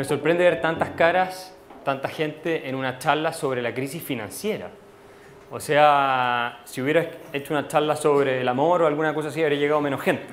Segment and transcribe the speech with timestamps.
[0.00, 1.54] Me sorprende ver tantas caras,
[1.84, 4.70] tanta gente en una charla sobre la crisis financiera.
[5.50, 9.58] O sea, si hubiera hecho una charla sobre el amor o alguna cosa así, habría
[9.58, 10.24] llegado menos gente.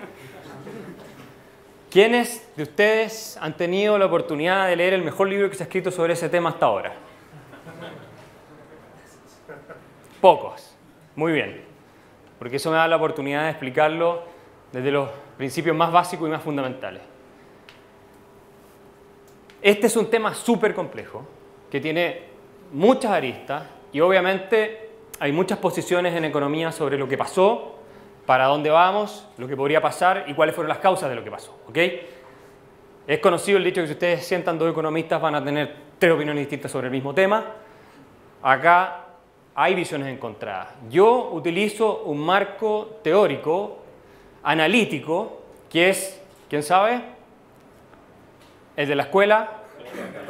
[1.92, 5.66] ¿Quiénes de ustedes han tenido la oportunidad de leer el mejor libro que se ha
[5.66, 6.94] escrito sobre ese tema hasta ahora?
[10.22, 10.78] Pocos.
[11.14, 11.66] Muy bien.
[12.40, 14.24] Porque eso me da la oportunidad de explicarlo
[14.72, 17.17] desde los principios más básicos y más fundamentales.
[19.62, 21.26] Este es un tema súper complejo,
[21.72, 22.22] que tiene
[22.72, 24.90] muchas aristas y obviamente
[25.20, 27.76] hay muchas posiciones en economía sobre lo que pasó,
[28.26, 31.32] para dónde vamos, lo que podría pasar y cuáles fueron las causas de lo que
[31.32, 31.58] pasó.
[31.68, 31.78] ¿ok?
[33.08, 36.42] Es conocido el dicho que si ustedes sientan dos economistas van a tener tres opiniones
[36.42, 37.44] distintas sobre el mismo tema.
[38.44, 39.06] Acá
[39.56, 40.68] hay visiones encontradas.
[40.90, 43.78] Yo utilizo un marco teórico,
[44.44, 47.17] analítico, que es, ¿quién sabe?
[48.78, 49.50] El de la escuela,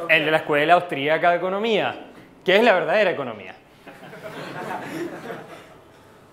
[0.08, 2.06] el de la escuela austríaca de economía,
[2.44, 3.54] que es la verdadera economía.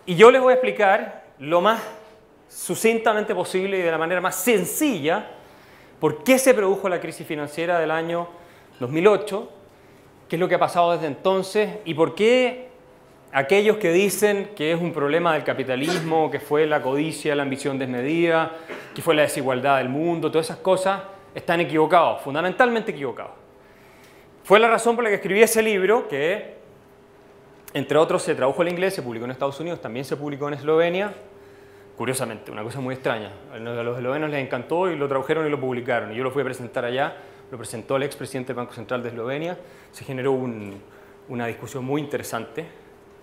[0.05, 1.81] Y yo les voy a explicar lo más
[2.47, 5.27] sucintamente posible y de la manera más sencilla
[5.99, 8.29] por qué se produjo la crisis financiera del año
[8.79, 9.49] 2008,
[10.29, 12.69] qué es lo que ha pasado desde entonces y por qué
[13.33, 17.77] aquellos que dicen que es un problema del capitalismo, que fue la codicia, la ambición
[17.77, 18.53] desmedida,
[18.93, 21.01] que fue la desigualdad del mundo, todas esas cosas,
[21.35, 23.33] están equivocados, fundamentalmente equivocados.
[24.43, 26.55] Fue la razón por la que escribí ese libro, que
[27.73, 30.53] entre otros se tradujo al inglés, se publicó en Estados Unidos, también se publicó en
[30.53, 31.13] Eslovenia,
[31.97, 33.31] curiosamente, una cosa muy extraña.
[33.53, 36.11] A los eslovenos les encantó y lo tradujeron y lo publicaron.
[36.11, 37.15] Y yo lo fui a presentar allá,
[37.51, 39.57] lo presentó el expresidente del Banco Central de Eslovenia,
[39.91, 42.65] se generó una discusión muy interesante.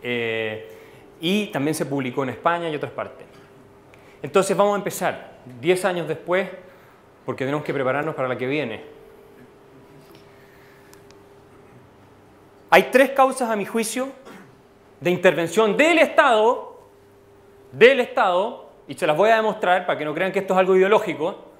[0.02, 0.78] Eh,
[1.22, 3.24] y también se publicó en España y otras partes.
[4.22, 6.48] Entonces vamos a empezar, 10 años después,
[7.24, 8.82] porque tenemos que prepararnos para la que viene.
[12.70, 14.08] Hay tres causas, a mi juicio,
[15.00, 16.80] de intervención del Estado,
[17.72, 20.58] del Estado, y se las voy a demostrar para que no crean que esto es
[20.58, 21.52] algo ideológico,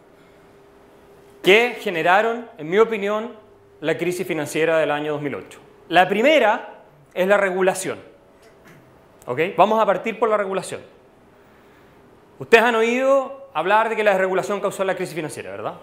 [1.42, 3.36] que generaron, en mi opinión,
[3.80, 5.58] la crisis financiera del año 2008.
[5.88, 7.98] La primera es la regulación.
[9.26, 9.40] ¿Ok?
[9.56, 10.80] Vamos a partir por la regulación.
[12.38, 15.74] Ustedes han oído hablar de que la desregulación causó la crisis financiera, ¿verdad?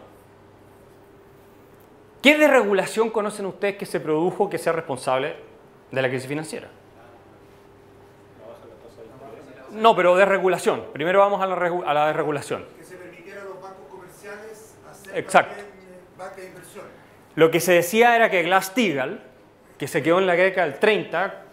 [2.22, 5.36] ¿Qué desregulación conocen ustedes que se produjo que sea responsable
[5.92, 6.68] de la crisis financiera?
[9.72, 10.84] No, pero de regulación.
[10.94, 12.66] Primero vamos a la, a la desregulación.
[12.78, 15.54] Que se permitiera a los bancos comerciales hacer Exacto.
[15.62, 16.92] eh, de inversiones.
[17.36, 19.22] Lo que se decía era que Glass-Steagall,
[19.78, 21.44] que se quedó en la década del 30,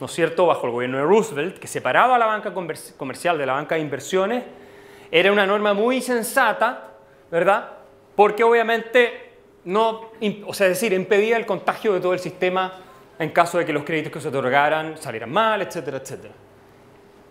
[0.00, 3.36] ¿no es cierto?, bajo el gobierno de Roosevelt, que separaba a la banca comer- comercial
[3.38, 4.42] de la banca de inversiones,
[5.12, 6.88] era una norma muy sensata,
[7.30, 7.68] ¿verdad?
[8.16, 9.34] Porque obviamente
[9.64, 10.10] no,
[10.46, 12.80] o sea, es decir, impedía el contagio de todo el sistema
[13.18, 16.34] en caso de que los créditos que se otorgaran salieran mal, etcétera, etcétera.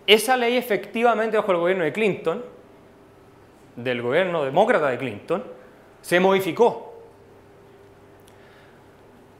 [0.06, 2.44] Esa ley efectivamente bajo el gobierno de Clinton,
[3.74, 5.44] del gobierno demócrata de Clinton,
[6.00, 7.02] se modificó.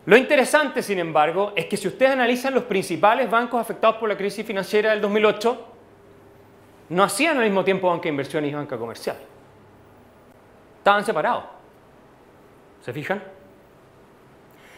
[0.05, 4.17] Lo interesante, sin embargo, es que si ustedes analizan los principales bancos afectados por la
[4.17, 5.72] crisis financiera del 2008,
[6.93, 9.17] no hacían al mismo tiempo banca de inversiones y banca comercial.
[10.77, 11.45] Estaban separados.
[12.83, 13.23] ¿Se fijan?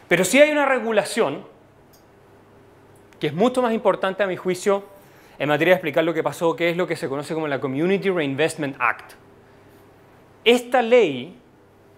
[0.07, 1.45] Pero sí hay una regulación
[3.19, 4.85] que es mucho más importante a mi juicio
[5.41, 7.61] en materia de explicar lo que pasó, que es lo que se conoce como la
[7.61, 9.15] Community Reinvestment Act.
[10.45, 11.37] Esta ley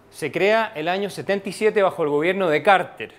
[0.09, 3.13] se crea el año 77 bajo el gobierno de Carter.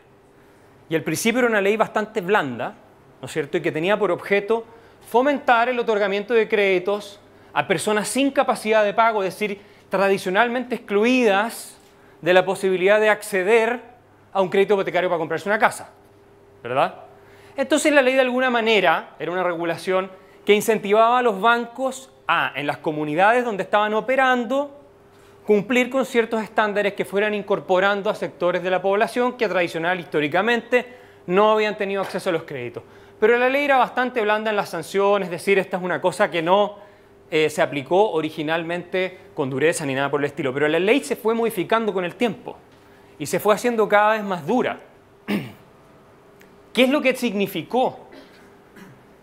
[0.89, 2.73] Y al principio era una ley bastante blanda,
[3.21, 3.57] ¿no es cierto?
[3.57, 4.65] Y que tenía por objeto
[5.07, 7.19] fomentar el otorgamiento de créditos
[7.53, 9.59] a personas sin capacidad de pago, es decir,
[9.89, 11.77] tradicionalmente excluidas
[12.21, 13.79] de la posibilidad de acceder
[14.33, 15.89] a un crédito hipotecario para comprarse una casa,
[16.61, 16.95] ¿verdad?
[17.55, 20.11] Entonces la ley de alguna manera era una regulación
[20.45, 24.77] que incentivaba a los bancos a, en las comunidades donde estaban operando,
[25.45, 30.85] cumplir con ciertos estándares que fueran incorporando a sectores de la población que tradicional históricamente
[31.27, 32.83] no habían tenido acceso a los créditos.
[33.19, 36.29] Pero la ley era bastante blanda en las sanciones, es decir, esta es una cosa
[36.29, 36.77] que no
[37.31, 41.15] eh, se aplicó originalmente con dureza ni nada por el estilo, pero la ley se
[41.15, 42.57] fue modificando con el tiempo
[43.17, 44.79] y se fue haciendo cada vez más dura.
[46.73, 48.07] ¿Qué es lo que significó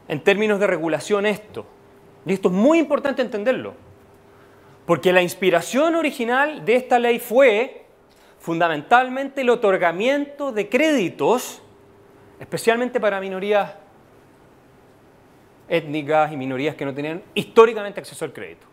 [0.09, 1.65] en términos de regulación esto?
[2.27, 3.75] Y esto es muy importante entenderlo.
[4.87, 7.87] Porque la inspiración original de esta ley fue
[8.39, 11.63] fundamentalmente el otorgamiento de créditos,
[12.39, 13.84] especialmente para minorías
[15.69, 18.67] étnicas y minorías que no tenían históricamente acceso al crédito.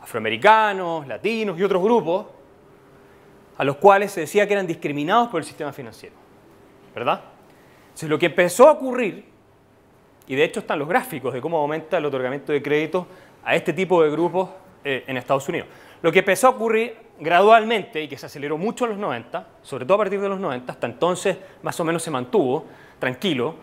[0.00, 2.26] Afroamericanos, latinos y otros grupos
[3.56, 6.16] a los cuales se decía que eran discriminados por el sistema financiero.
[6.94, 7.22] ¿Verdad?
[7.84, 9.24] Entonces, lo que empezó a ocurrir,
[10.26, 13.06] y de hecho están los gráficos de cómo aumenta el otorgamiento de créditos
[13.44, 14.50] a este tipo de grupos
[14.84, 15.68] eh, en Estados Unidos.
[16.00, 19.84] Lo que empezó a ocurrir gradualmente y que se aceleró mucho en los 90, sobre
[19.84, 22.64] todo a partir de los 90, hasta entonces más o menos se mantuvo
[22.98, 23.54] tranquilo,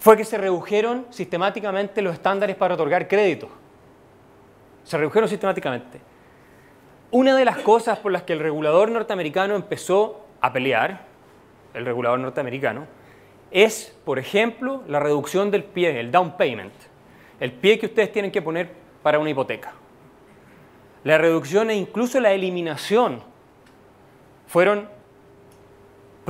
[0.00, 3.50] fue que se redujeron sistemáticamente los estándares para otorgar créditos.
[4.82, 6.00] Se redujeron sistemáticamente.
[7.10, 11.04] Una de las cosas por las que el regulador norteamericano empezó a pelear,
[11.74, 12.86] el regulador norteamericano,
[13.50, 16.72] es, por ejemplo, la reducción del pie, el down payment,
[17.38, 18.70] el pie que ustedes tienen que poner
[19.02, 19.74] para una hipoteca.
[21.04, 23.22] La reducción e incluso la eliminación
[24.46, 24.88] fueron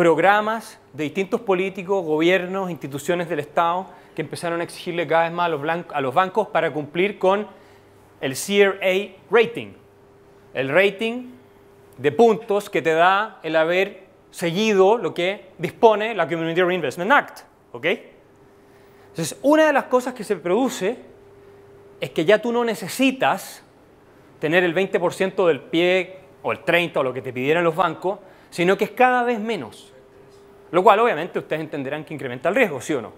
[0.00, 5.52] programas de distintos políticos, gobiernos, instituciones del Estado que empezaron a exigirle cada vez más
[5.90, 7.46] a los, bancos para cumplir con
[8.22, 9.74] el CRA rating,
[10.54, 11.32] el rating
[11.98, 17.40] de puntos que te da el haber seguido lo que dispone la Community Reinvestment Act.
[17.72, 17.86] ¿ok?
[19.10, 20.96] Entonces, una de las cosas que se produce
[22.00, 23.62] es que ya tú no necesitas
[24.38, 28.18] tener el 20% del pie o el 30% o lo que te pidieran los bancos,
[28.48, 29.89] sino que es cada vez menos.
[30.70, 33.12] Lo cual obviamente ustedes entenderán que incrementa el riesgo, ¿sí o no?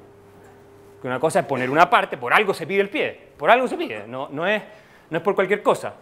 [1.00, 3.68] Que una cosa es poner una parte, por algo se pide el pie, por algo
[3.68, 4.62] se pide, no, no, es,
[5.10, 5.94] no es por cualquier cosa.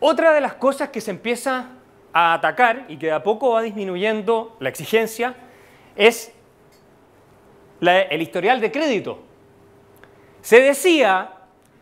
[0.00, 1.70] Otra de las cosas que se empieza
[2.12, 5.34] a atacar y que de a poco va disminuyendo la exigencia
[5.94, 6.32] es
[7.80, 9.22] el historial de crédito.
[10.40, 11.32] Se decía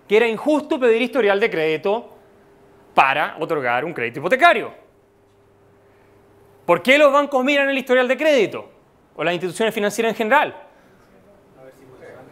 [0.08, 2.10] que era injusto pedir historial de crédito
[2.94, 4.83] para otorgar un crédito hipotecario.
[6.66, 8.70] ¿Por qué los bancos miran el historial de crédito?
[9.16, 10.54] O las instituciones financieras en general.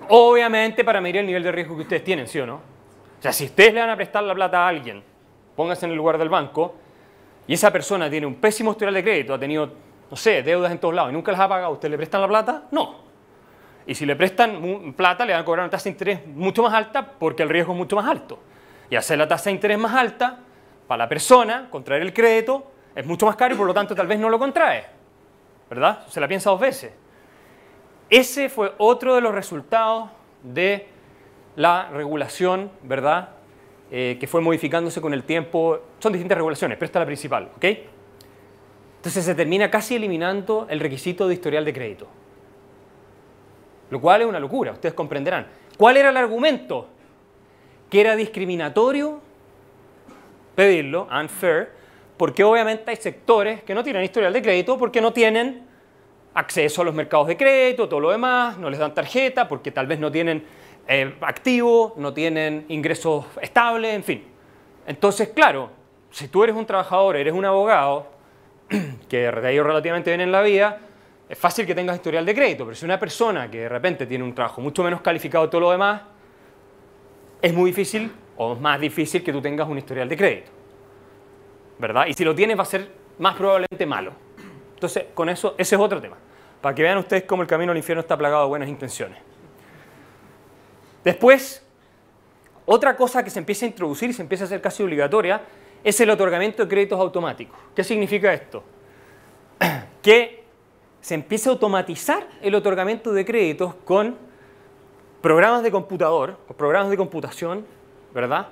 [0.08, 2.56] Obviamente para medir el nivel de riesgo que ustedes tienen, ¿sí o no?
[2.56, 5.02] O sea, si ustedes le van a prestar la plata a alguien,
[5.54, 6.74] pónganse en el lugar del banco,
[7.46, 9.70] y esa persona tiene un pésimo historial de crédito, ha tenido,
[10.10, 12.28] no sé, deudas en todos lados y nunca las ha pagado, ¿ustedes le prestan la
[12.28, 12.64] plata?
[12.72, 12.96] No.
[13.86, 16.74] Y si le prestan plata, le van a cobrar una tasa de interés mucho más
[16.74, 18.38] alta porque el riesgo es mucho más alto.
[18.90, 20.40] Y hacer la tasa de interés más alta,
[20.86, 24.06] para la persona, contraer el crédito, es mucho más caro y por lo tanto tal
[24.06, 24.84] vez no lo contrae.
[25.68, 26.06] ¿Verdad?
[26.08, 26.92] Se la piensa dos veces.
[28.10, 30.10] Ese fue otro de los resultados
[30.42, 30.86] de
[31.56, 33.30] la regulación, ¿verdad?
[33.90, 35.80] Eh, que fue modificándose con el tiempo.
[35.98, 37.64] Son distintas regulaciones, pero esta es la principal, ¿ok?
[38.96, 42.08] Entonces se termina casi eliminando el requisito de historial de crédito
[43.92, 45.46] lo cual es una locura, ustedes comprenderán.
[45.76, 46.88] ¿Cuál era el argumento?
[47.90, 49.20] Que era discriminatorio
[50.54, 51.72] pedirlo, unfair,
[52.22, 55.66] porque obviamente hay sectores que no tienen historial de crédito porque no tienen
[56.34, 59.88] acceso a los mercados de crédito, todo lo demás, no les dan tarjeta porque tal
[59.88, 60.44] vez no tienen
[60.86, 64.24] eh, activo, no tienen ingresos estables, en fin.
[64.86, 65.70] Entonces, claro,
[66.12, 68.06] si tú eres un trabajador, eres un abogado,
[68.68, 70.78] que te ha ido relativamente bien en la vida,
[71.28, 74.22] es fácil que tengas historial de crédito, pero si una persona que de repente tiene
[74.22, 76.02] un trabajo mucho menos calificado que todo lo demás,
[77.40, 80.61] es muy difícil o más difícil que tú tengas un historial de crédito.
[81.82, 82.06] ¿Verdad?
[82.06, 82.88] Y si lo tienes va a ser
[83.18, 84.12] más probablemente malo.
[84.74, 86.16] Entonces, con eso, ese es otro tema.
[86.60, 89.18] Para que vean ustedes cómo el camino al infierno está plagado de buenas intenciones.
[91.02, 91.66] Después,
[92.66, 95.42] otra cosa que se empieza a introducir y se empieza a hacer casi obligatoria
[95.82, 97.58] es el otorgamiento de créditos automáticos.
[97.74, 98.62] ¿Qué significa esto?
[100.02, 100.44] Que
[101.00, 104.16] se empieza a automatizar el otorgamiento de créditos con
[105.20, 107.66] programas de computador, con programas de computación,
[108.14, 108.46] ¿verdad?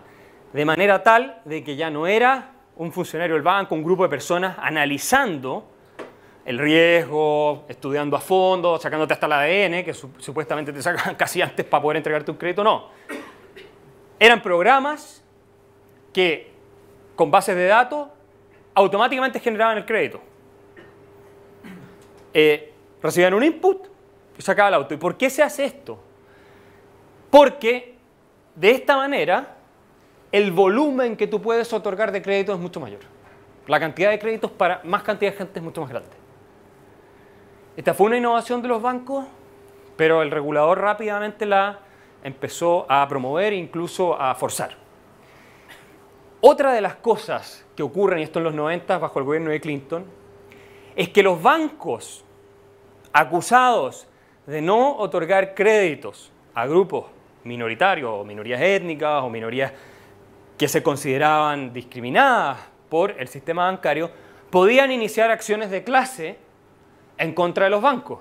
[0.52, 4.08] De manera tal de que ya no era un funcionario del banco, un grupo de
[4.08, 5.64] personas analizando
[6.46, 11.66] el riesgo, estudiando a fondo, sacándote hasta el ADN, que supuestamente te sacan casi antes
[11.66, 12.88] para poder entregarte un crédito, no.
[14.18, 15.22] Eran programas
[16.10, 16.50] que
[17.14, 18.08] con bases de datos
[18.74, 20.22] automáticamente generaban el crédito
[22.32, 22.72] eh,
[23.02, 23.88] recibían un input
[24.38, 24.94] y sacaba el auto.
[24.94, 26.02] ¿Y por qué se hace esto?
[27.30, 27.96] Porque
[28.54, 29.59] de esta manera
[30.32, 33.00] el volumen que tú puedes otorgar de crédito es mucho mayor.
[33.66, 36.10] La cantidad de créditos para más cantidad de gente es mucho más grande.
[37.76, 39.24] Esta fue una innovación de los bancos,
[39.96, 41.80] pero el regulador rápidamente la
[42.22, 44.76] empezó a promover e incluso a forzar.
[46.40, 49.60] Otra de las cosas que ocurren, y esto en los 90 bajo el gobierno de
[49.60, 50.04] Clinton,
[50.96, 52.24] es que los bancos
[53.12, 54.06] acusados
[54.46, 57.06] de no otorgar créditos a grupos
[57.44, 59.72] minoritarios o minorías étnicas o minorías
[60.60, 62.58] que se consideraban discriminadas
[62.90, 64.10] por el sistema bancario,
[64.50, 66.36] podían iniciar acciones de clase
[67.16, 68.18] en contra de los bancos.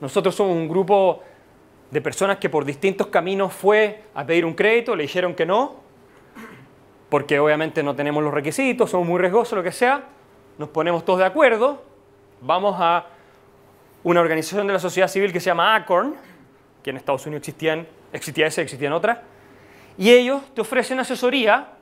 [0.00, 1.22] Nosotros somos un grupo
[1.90, 5.80] de personas que por distintos caminos fue a pedir un crédito, le dijeron que no,
[7.10, 10.02] porque obviamente no tenemos los requisitos, somos muy riesgosos, lo que sea,
[10.56, 11.84] nos ponemos todos de acuerdo,
[12.40, 13.04] vamos a
[14.04, 16.14] una organización de la sociedad civil que se llama ACORN,
[16.82, 19.18] que en Estados Unidos existían, existía esa, existían otras,
[20.00, 21.72] y ellos te ofrecen asesoría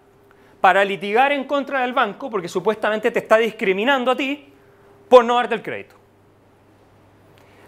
[0.60, 4.52] para litigar en contra del banco porque supuestamente te está discriminando a ti
[5.08, 5.94] por no darte el crédito.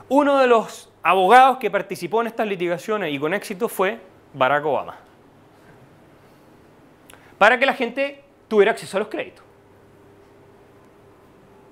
[0.09, 4.01] Uno de los abogados que participó en estas litigaciones y con éxito fue
[4.35, 4.97] Barack Obama.
[7.39, 9.45] Para que la gente tuviera acceso a los créditos.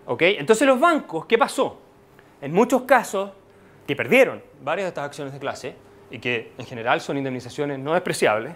[0.06, 0.22] ¿Ok?
[0.22, 1.80] Entonces los bancos, ¿qué pasó?
[2.40, 3.32] En muchos casos,
[3.88, 5.74] que perdieron varias de estas acciones de clase,
[6.10, 8.54] y que en general son indemnizaciones no despreciables,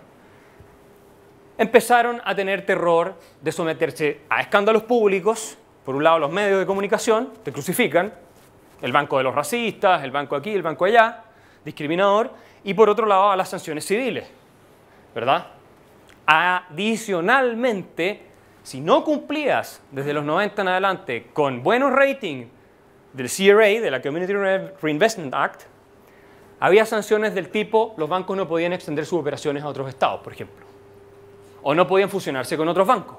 [1.62, 5.57] empezaron a tener terror de someterse a escándalos públicos.
[5.85, 8.12] Por un lado, los medios de comunicación te crucifican,
[8.81, 11.23] el banco de los racistas, el banco aquí, el banco allá,
[11.64, 12.33] discriminador,
[12.64, 14.28] y por otro lado, a las sanciones civiles,
[15.14, 15.47] ¿verdad?
[16.26, 18.23] Adicionalmente,
[18.64, 22.49] si no cumplías desde los 90 en adelante con buenos ratings
[23.12, 24.33] del CRA, de la Community
[24.81, 25.62] Reinvestment Act,
[26.59, 30.33] había sanciones del tipo los bancos no podían extender sus operaciones a otros estados, por
[30.33, 30.72] ejemplo
[31.62, 33.19] o no podían fusionarse con otros bancos.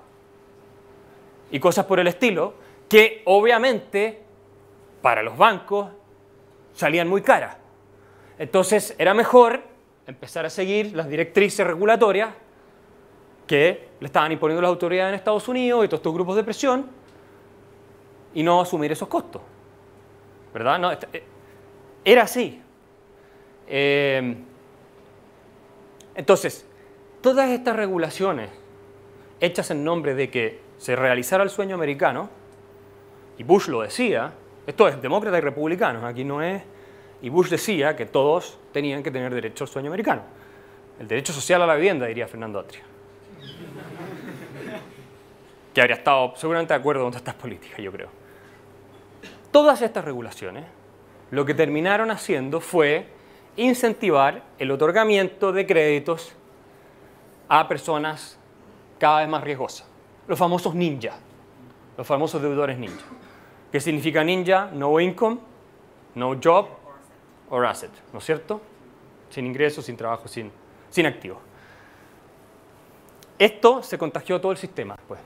[1.52, 2.54] Y cosas por el estilo,
[2.90, 4.22] que obviamente
[5.02, 5.90] para los bancos
[6.74, 7.58] salían muy caras.
[8.38, 9.64] Entonces era mejor
[10.08, 12.34] empezar a seguir las directrices regulatorias
[13.48, 16.90] que le estaban imponiendo las autoridades en Estados Unidos y todos estos grupos de presión
[18.34, 19.42] y no asumir esos costos.
[20.54, 20.80] ¿Verdad?
[20.80, 21.24] No, este, eh,
[22.04, 22.62] era así.
[23.68, 24.36] Eh,
[26.16, 26.66] entonces,
[27.24, 28.50] todas estas regulaciones
[29.40, 32.30] hechas en nombre de que se realizara el sueño americano,
[33.38, 34.34] y Bush lo decía,
[34.68, 36.62] esto es demócrata y republicano, aquí no es,
[37.22, 40.22] y Bush decía que todos tenían que tener derecho al sueño americano.
[41.00, 42.84] El derecho social a la vivienda, diría Fernando Atria.
[45.74, 48.10] Que habría estado seguramente de acuerdo con estas políticas, yo creo.
[49.50, 50.66] Todas estas regulaciones
[51.32, 53.08] lo que terminaron haciendo fue
[53.56, 56.36] incentivar el otorgamiento de créditos
[57.48, 58.38] a personas
[59.00, 59.88] cada vez más riesgosas.
[60.28, 61.14] Los famosos ninja,
[61.98, 63.06] los famosos deudores ninja.
[63.72, 64.70] ¿Qué significa ninja?
[64.72, 65.40] No income,
[66.16, 66.68] no job
[67.50, 68.62] or asset, ¿no es cierto?
[69.30, 70.52] Sin ingresos, sin trabajo, sin,
[70.90, 71.40] sin activos.
[73.38, 75.20] Esto se contagió a todo el sistema pues.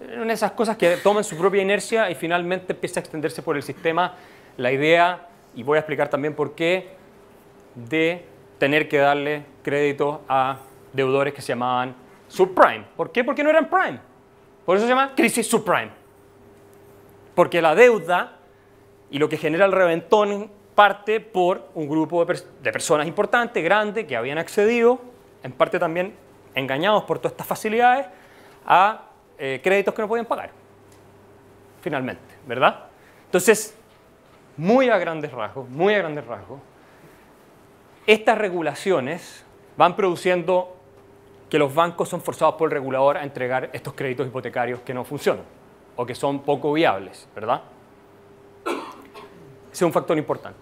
[0.00, 3.56] Una de esas cosas que toman su propia inercia y finalmente empieza a extenderse por
[3.56, 4.14] el sistema
[4.56, 6.90] la idea, y voy a explicar también por qué,
[7.74, 8.24] de
[8.58, 10.58] tener que darle crédito a
[10.92, 11.94] deudores que se llamaban
[12.28, 12.84] subprime.
[12.96, 13.24] ¿Por qué?
[13.24, 14.00] Porque no eran prime.
[14.64, 15.90] Por eso se llama crisis subprime.
[17.34, 18.38] Porque la deuda
[19.10, 24.16] y lo que genera el reventón parte por un grupo de, personas importantes, grandes, que
[24.16, 25.00] habían accedido,
[25.42, 26.14] en parte también
[26.54, 28.06] engañados por todas estas facilidades,
[28.64, 29.06] a
[29.38, 30.50] eh, créditos que no podían pagar.
[31.80, 32.84] Finalmente, ¿verdad?
[33.24, 33.76] Entonces,
[34.56, 36.60] muy a grandes rasgos, muy a grandes rasgos,
[38.08, 39.44] estas regulaciones
[39.76, 40.74] van produciendo
[41.50, 45.04] que los bancos son forzados por el regulador a entregar estos créditos hipotecarios que no
[45.04, 45.44] funcionan
[45.94, 47.60] o que son poco viables, ¿verdad?
[48.64, 50.58] Ese es un factor importante.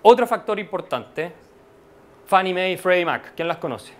[0.00, 1.30] Otro factor importante,
[2.26, 3.92] Fannie Mae y Freddie Mac, ¿quién las conoce?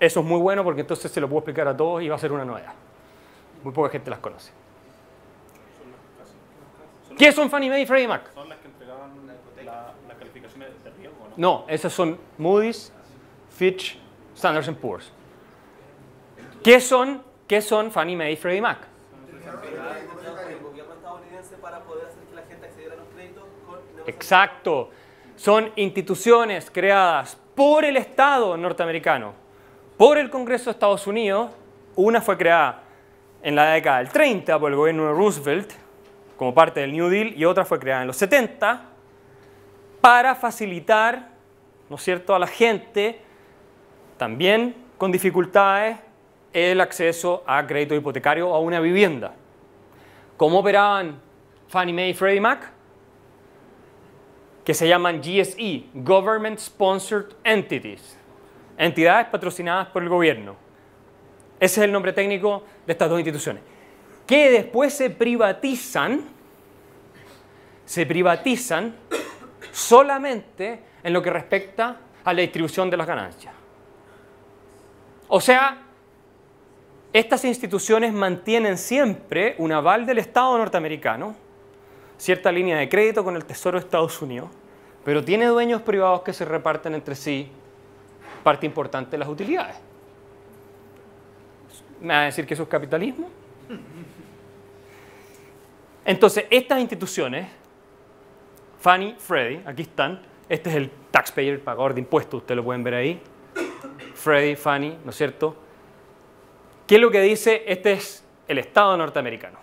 [0.00, 2.18] Eso es muy bueno porque entonces se lo puedo explicar a todos y va a
[2.18, 2.72] ser una novedad.
[3.62, 4.52] Muy poca gente las conoce.
[7.18, 8.30] ¿Qué son Fannie Mae y Freddie Mac?
[11.36, 12.92] No, esas son Moody's,
[13.50, 13.98] Fitch,
[14.34, 15.12] Standard Poor's.
[16.62, 18.78] ¿Qué son, ¿Qué son Fannie Mae y Freddie Mac?
[24.06, 24.90] Exacto.
[25.36, 29.32] Son instituciones creadas por el Estado norteamericano,
[29.96, 31.50] por el Congreso de Estados Unidos.
[31.96, 32.82] Una fue creada
[33.42, 35.72] en la década del 30 por el gobierno de Roosevelt
[36.36, 38.91] como parte del New Deal y otra fue creada en los 70
[40.02, 41.30] para facilitar,
[41.88, 43.20] ¿no es cierto?, a la gente,
[44.18, 45.96] también con dificultades,
[46.52, 49.34] el acceso a crédito hipotecario o a una vivienda.
[50.36, 51.18] ¿Cómo operaban
[51.68, 52.70] Fannie Mae y Freddie Mac?
[54.64, 58.18] Que se llaman GSE, Government Sponsored Entities,
[58.76, 60.56] entidades patrocinadas por el gobierno.
[61.58, 63.62] Ese es el nombre técnico de estas dos instituciones.
[64.26, 66.22] Que después se privatizan,
[67.84, 68.94] se privatizan
[69.72, 73.54] solamente en lo que respecta a la distribución de las ganancias.
[75.28, 75.78] O sea,
[77.12, 81.34] estas instituciones mantienen siempre un aval del Estado norteamericano,
[82.18, 84.50] cierta línea de crédito con el Tesoro de Estados Unidos,
[85.04, 87.50] pero tiene dueños privados que se reparten entre sí
[88.42, 89.76] parte importante de las utilidades.
[92.00, 93.28] ¿Me va a decir que eso es capitalismo?
[96.04, 97.48] Entonces, estas instituciones,
[98.82, 102.82] Fannie, Freddie, aquí están, este es el taxpayer, el pagador de impuestos, ustedes lo pueden
[102.82, 103.22] ver ahí,
[104.12, 105.54] Freddie, Fannie, ¿no es cierto?
[106.84, 107.62] ¿Qué es lo que dice?
[107.64, 109.56] Este es el Estado norteamericano.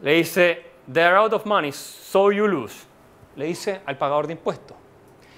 [0.00, 2.84] Le dice, they're out of money, so you lose.
[3.34, 4.76] Le dice al pagador de impuestos.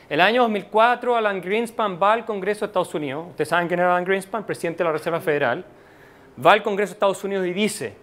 [0.07, 3.29] El año 2004, Alan Greenspan va al Congreso de Estados Unidos.
[3.31, 5.65] Ustedes saben quién era Alan Greenspan, presidente de la Reserva Federal.
[6.45, 7.97] Va al Congreso de Estados Unidos y dice,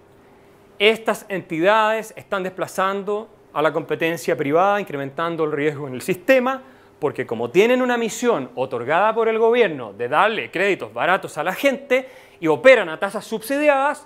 [0.80, 6.62] estas entidades están desplazando a la competencia privada, incrementando el riesgo en el sistema,
[7.00, 11.53] porque como tienen una misión otorgada por el gobierno de darle créditos baratos a la
[11.53, 12.08] gente
[12.39, 14.06] y operan a tasas subsidiadas,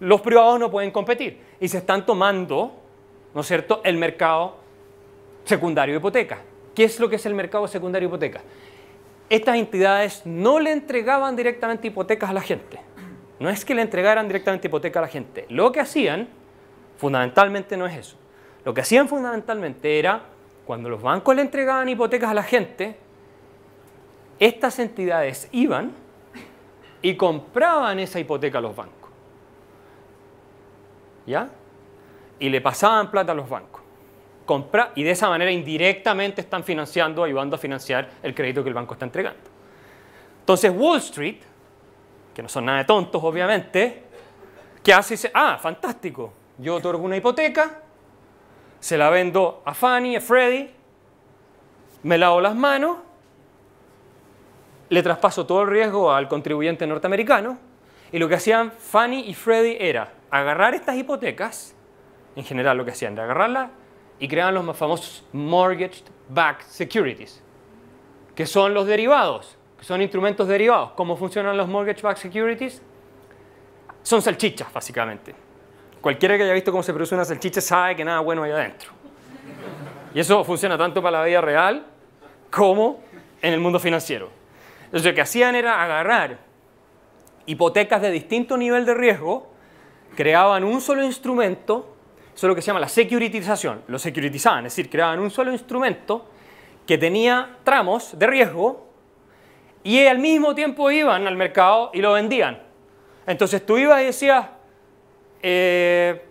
[0.00, 2.74] los privados no pueden competir y se están tomando,
[3.34, 4.56] ¿no es cierto?, el mercado
[5.44, 6.38] secundario de hipoteca.
[6.74, 8.42] ¿Qué es lo que es el mercado secundario de hipoteca?
[9.30, 12.78] Estas entidades no le entregaban directamente hipotecas a la gente.
[13.40, 15.46] No es que le entregaran directamente hipoteca a la gente.
[15.48, 16.28] Lo que hacían,
[16.98, 18.16] fundamentalmente no es eso.
[18.66, 20.22] Lo que hacían fundamentalmente era,
[20.66, 22.96] cuando los bancos le entregaban hipotecas a la gente,
[24.40, 25.92] estas entidades iban
[27.00, 29.08] y compraban esa hipoteca a los bancos.
[31.28, 31.48] ¿Ya?
[32.40, 33.82] Y le pasaban plata a los bancos.
[34.44, 38.74] Compra, y de esa manera indirectamente están financiando, ayudando a financiar el crédito que el
[38.74, 39.48] banco está entregando.
[40.40, 41.38] Entonces Wall Street,
[42.34, 44.02] que no son nada de tontos obviamente,
[44.82, 45.14] ¿qué hace?
[45.14, 47.82] Dice, ah, fantástico, yo otorgo una hipoteca,
[48.86, 50.70] se la vendo a Fanny, a Freddy,
[52.04, 52.98] me lavo las manos,
[54.90, 57.58] le traspaso todo el riesgo al contribuyente norteamericano,
[58.12, 61.74] y lo que hacían Fanny y Freddy era agarrar estas hipotecas,
[62.36, 63.70] en general lo que hacían era agarrarlas
[64.20, 67.42] y creaban los más famosos mortgage-backed securities,
[68.36, 70.92] que son los derivados, que son instrumentos derivados.
[70.92, 72.80] ¿Cómo funcionan los mortgage-backed securities?
[74.04, 75.45] Son salchichas, básicamente.
[76.06, 78.92] Cualquiera que haya visto cómo se produce una salchicha sabe que nada bueno hay adentro.
[80.14, 81.84] Y eso funciona tanto para la vida real
[82.48, 83.00] como
[83.42, 84.30] en el mundo financiero.
[84.84, 86.38] Entonces, lo que hacían era agarrar
[87.46, 89.50] hipotecas de distinto nivel de riesgo,
[90.14, 91.96] creaban un solo instrumento
[92.36, 93.82] eso es lo que se llama la securitización.
[93.88, 96.28] Lo securitizaban, es decir, creaban un solo instrumento
[96.86, 98.86] que tenía tramos de riesgo
[99.82, 102.62] y al mismo tiempo iban al mercado y lo vendían.
[103.26, 104.46] Entonces tú ibas y decías,
[105.42, 106.22] eh,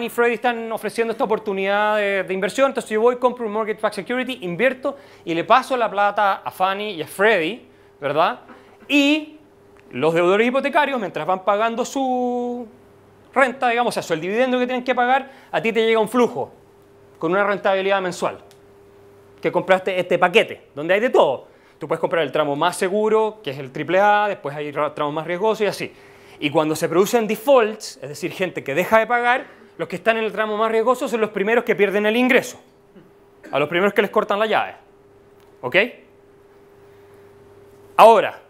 [0.00, 3.96] y Freddie están ofreciendo esta oportunidad de, inversión, entonces yo voy, compro un mortgage backed
[3.96, 7.66] security, invierto y le paso la plata a Fannie y a Freddie,
[8.00, 8.40] ¿verdad?
[8.88, 9.38] Y
[9.90, 12.66] los deudores hipotecarios, mientras van pagando su,
[13.36, 16.08] renta, digamos, o sea, el dividendo que tienen que pagar, a ti te llega un
[16.08, 16.52] flujo
[17.18, 18.38] con una rentabilidad mensual.
[19.40, 21.46] Que compraste este paquete, donde hay de todo.
[21.78, 25.26] Tú puedes comprar el tramo más seguro, que es el AAA, después hay tramos más
[25.26, 25.92] riesgosos y así.
[26.38, 29.46] Y cuando se producen defaults, es decir, gente que deja de pagar,
[29.78, 32.60] los que están en el tramo más riesgoso son los primeros que pierden el ingreso.
[33.50, 34.74] A los primeros que les cortan la llave.
[35.60, 35.76] ¿Ok?
[37.96, 38.40] Ahora,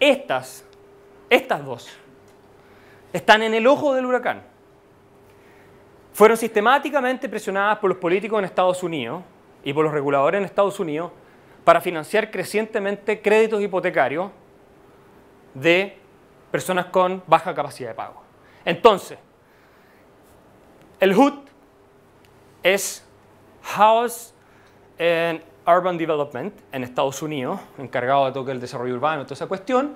[0.00, 0.64] estas,
[1.28, 1.88] estas dos,
[3.12, 4.42] están en el ojo del huracán.
[6.12, 9.22] Fueron sistemáticamente presionadas por los políticos en Estados Unidos
[9.64, 11.10] y por los reguladores en Estados Unidos
[11.64, 14.30] para financiar crecientemente créditos hipotecarios
[15.54, 15.98] de
[16.50, 18.22] personas con baja capacidad de pago.
[18.64, 19.18] Entonces,
[21.00, 21.34] el HUD
[22.62, 23.04] es
[23.62, 24.34] House
[24.98, 29.94] and Urban Development en Estados Unidos, encargado de todo el desarrollo urbano, toda esa cuestión,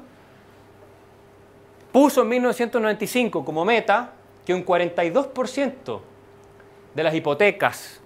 [1.92, 4.12] puso en 1995 como meta
[4.44, 6.00] que un 42%
[6.94, 8.00] de las hipotecas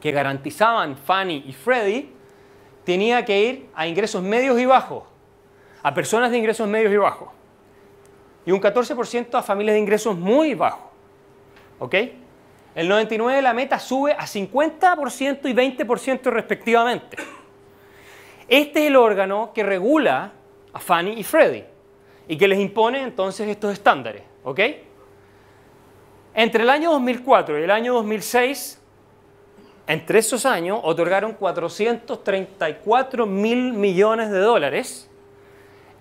[0.00, 2.10] que garantizaban Fannie y Freddie
[2.84, 5.04] tenía que ir a ingresos medios y bajos,
[5.84, 7.28] a personas de ingresos medios y bajos,
[8.46, 10.90] y un 14% a familias de ingresos muy bajos.
[11.78, 11.94] ¿Ok?
[12.74, 17.18] El 99 la meta sube a 50% y 20% respectivamente.
[18.48, 20.32] Este es el órgano que regula
[20.72, 21.66] a Fannie y Freddie
[22.28, 24.22] y que les impone entonces estos estándares.
[24.42, 24.60] ¿ok?
[26.34, 28.80] Entre el año 2004 y el año 2006,
[29.86, 35.10] entre esos años, otorgaron 434 mil millones de dólares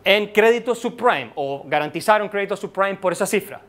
[0.03, 3.61] en crédito subprime o garantizaron crédito subprime por esa cifra.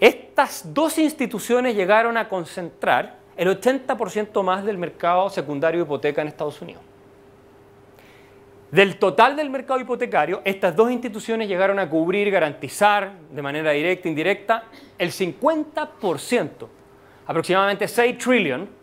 [0.00, 6.28] Estas dos instituciones llegaron a concentrar el 80% más del mercado secundario de hipoteca en
[6.28, 6.82] Estados Unidos.
[8.70, 14.08] Del total del mercado hipotecario, estas dos instituciones llegaron a cubrir, garantizar de manera directa
[14.08, 14.64] e indirecta
[14.96, 16.68] el 50%,
[17.26, 18.82] aproximadamente 6 trillion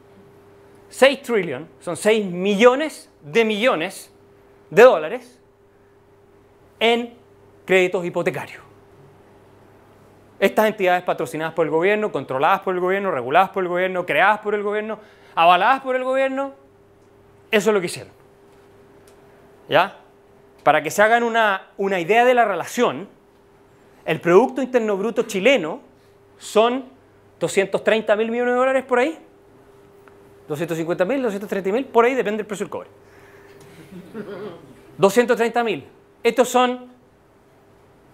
[0.89, 4.11] 6 trillion, son 6 millones de millones
[4.69, 5.38] de dólares
[6.79, 7.13] en
[7.65, 8.63] créditos hipotecarios.
[10.39, 14.39] Estas entidades patrocinadas por el gobierno, controladas por el gobierno, reguladas por el gobierno, creadas
[14.39, 14.99] por el gobierno,
[15.35, 16.53] avaladas por el gobierno,
[17.51, 18.13] eso es lo que hicieron.
[19.67, 19.97] ¿Ya?
[20.63, 23.07] Para que se hagan una, una idea de la relación,
[24.05, 25.81] el Producto Interno Bruto chileno
[26.37, 26.85] son
[27.39, 29.19] 230 mil millones de dólares por ahí.
[30.47, 32.89] 250 mil, 230 mil, por ahí depende del precio del cobre.
[34.97, 35.85] 230 mil.
[36.23, 36.89] Estos son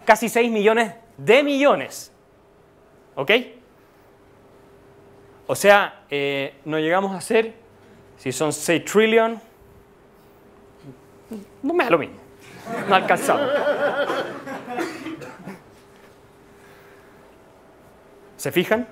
[0.06, 2.12] casi 6 millones de millones.
[3.16, 3.32] ¿Ok?
[5.48, 7.54] O sea, eh, no llegamos a ser,
[8.18, 9.40] si son 6 trillion,
[11.62, 12.16] no me da lo mismo.
[12.88, 13.50] No alcanzamos.
[18.38, 18.88] ¿Se fijan?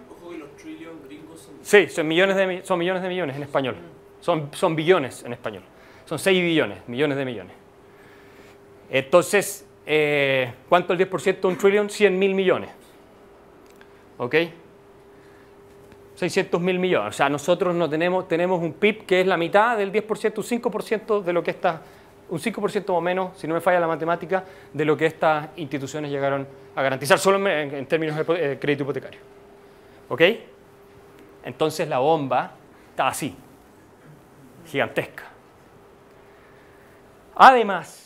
[1.62, 3.76] Sí, son millones de, son millones de millones en español.
[4.20, 5.64] Son, son billones en español.
[6.06, 7.63] Son 6 billones, millones de millones.
[8.94, 11.90] Entonces, eh, ¿cuánto el 10% de un trillón?
[11.90, 12.70] 100 mil millones.
[14.20, 14.36] ¿Ok?
[16.14, 17.16] 600 mil millones.
[17.16, 20.44] O sea, nosotros no tenemos, tenemos un PIB que es la mitad del 10%, un
[20.44, 21.82] 5% de lo que está,
[22.30, 26.12] un 5% o menos, si no me falla la matemática, de lo que estas instituciones
[26.12, 29.20] llegaron a garantizar, solo en, términos de crédito hipotecario.
[30.10, 30.22] ¿Ok?
[31.46, 32.52] Entonces la bomba
[32.92, 33.36] está así,
[34.68, 35.24] gigantesca.
[37.36, 38.03] Además,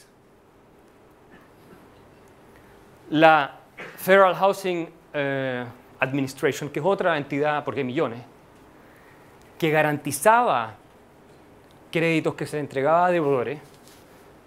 [3.10, 3.60] la
[3.98, 5.66] Federal Housing eh,
[6.00, 8.22] Administration, que es otra entidad, porque hay millones,
[9.58, 10.76] que garantizaba
[11.92, 13.60] créditos que se entregaba a deudores,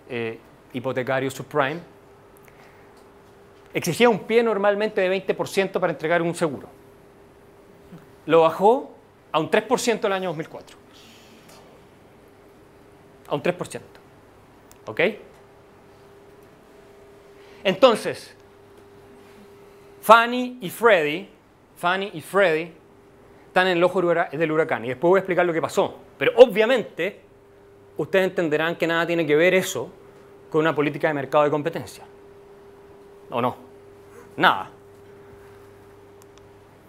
[0.08, 0.38] eh,
[0.72, 1.80] hipotecarios subprime,
[3.72, 6.68] exigía un pie normalmente de 20% para entregar un seguro.
[8.26, 8.94] Lo bajó
[9.32, 10.76] a un 3% el año 2004.
[13.28, 13.80] A un 3%.
[14.86, 15.00] ¿Ok?
[17.62, 18.36] Entonces,
[20.00, 21.28] Fanny y Freddy,
[21.76, 22.72] Fanny y Freddy
[23.46, 25.98] están en el ojo del huracán y después voy a explicar lo que pasó.
[26.16, 27.20] Pero obviamente
[27.96, 29.90] ustedes entenderán que nada tiene que ver eso
[30.50, 32.04] con una política de mercado de competencia.
[33.30, 33.56] ¿O no?
[34.36, 34.70] Nada.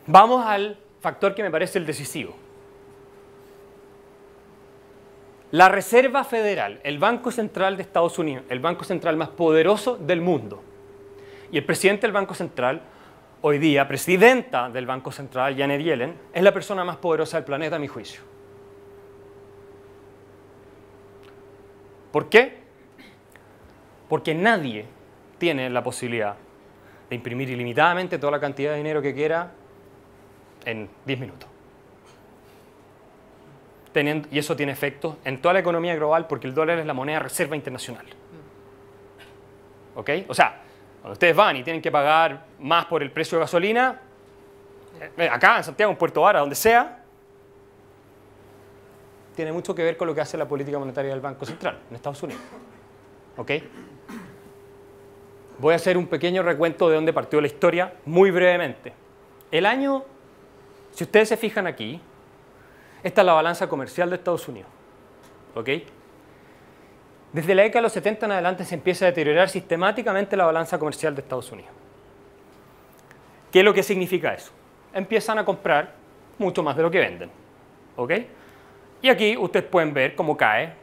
[0.08, 2.36] Vamos al factor que me parece el decisivo.
[5.52, 10.22] La Reserva Federal, el Banco Central de Estados Unidos, el banco central más poderoso del
[10.22, 10.64] mundo,
[11.52, 12.82] y el presidente del Banco Central,
[13.42, 17.76] hoy día presidenta del Banco Central, Janet Yellen, es la persona más poderosa del planeta
[17.76, 18.22] a mi juicio.
[22.12, 22.60] ¿Por qué?
[24.10, 24.86] Porque nadie
[25.38, 26.36] tiene la posibilidad
[27.10, 29.52] de imprimir ilimitadamente toda la cantidad de dinero que quiera
[30.66, 31.50] en 10 minutos.
[33.92, 36.94] Teniendo, y eso tiene efectos en toda la economía global porque el dólar es la
[36.94, 38.06] moneda reserva internacional.
[39.96, 40.10] ¿Ok?
[40.28, 40.62] O sea,
[41.02, 44.00] cuando ustedes van y tienen que pagar más por el precio de gasolina,
[45.18, 47.04] eh, acá en Santiago, en Puerto Vara, donde sea,
[49.36, 51.96] tiene mucho que ver con lo que hace la política monetaria del Banco Central en
[51.96, 52.42] Estados Unidos.
[53.38, 53.52] ¿Ok?
[55.58, 58.94] Voy a hacer un pequeño recuento de dónde partió la historia muy brevemente.
[59.52, 60.06] El año
[60.92, 62.00] si ustedes se fijan aquí,
[63.04, 64.70] esta es la balanza comercial de Estados Unidos.
[65.56, 65.70] ¿Ok?
[67.34, 70.78] Desde la década de los 70 en adelante se empieza a deteriorar sistemáticamente la balanza
[70.78, 71.72] comercial de Estados Unidos.
[73.52, 74.52] ¿Qué es lo que significa eso?
[74.94, 75.94] Empiezan a comprar
[76.38, 77.32] mucho más de lo que venden.
[77.96, 78.14] ¿Ok?
[79.02, 80.74] Y aquí ustedes pueden ver cómo cae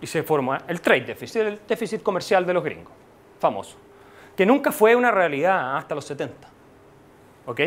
[0.00, 2.92] y se forma el trade deficit, el déficit comercial de los gringos,
[3.38, 3.76] famoso,
[4.36, 6.48] que nunca fue una realidad hasta los 70.
[7.46, 7.60] ¿Ok?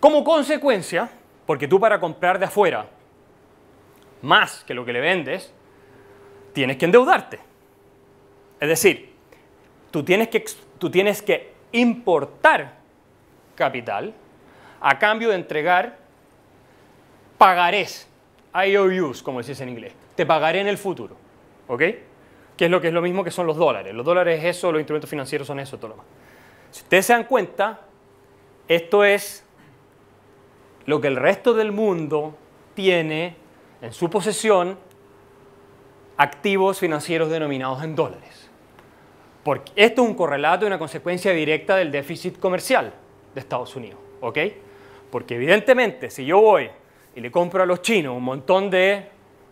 [0.00, 1.10] Como consecuencia,
[1.46, 2.86] porque tú para comprar de afuera
[4.22, 5.52] más que lo que le vendes,
[6.54, 7.38] tienes que endeudarte.
[8.58, 9.12] Es decir,
[9.90, 10.42] tú tienes que,
[10.78, 12.76] tú tienes que importar
[13.54, 14.14] capital
[14.80, 15.98] a cambio de entregar
[17.36, 18.08] pagarés,
[18.54, 19.92] IOUs, como decís en inglés.
[20.14, 21.16] Te pagaré en el futuro.
[21.66, 21.82] ¿Ok?
[22.56, 23.92] Que es lo que es lo mismo que son los dólares.
[23.94, 26.06] Los dólares es eso, los instrumentos financieros son eso, todo lo demás.
[26.70, 27.80] Si ustedes se dan cuenta,
[28.68, 29.44] esto es
[30.86, 32.36] lo que el resto del mundo
[32.74, 33.36] tiene
[33.80, 34.78] en su posesión
[36.16, 38.50] activos financieros denominados en dólares.
[39.42, 42.92] Porque esto es un correlato y una consecuencia directa del déficit comercial
[43.34, 44.04] de Estados Unidos.
[44.24, 44.38] ¿ok?
[45.10, 46.70] Porque evidentemente si yo voy
[47.14, 49.06] y le compro a los chinos un montón de,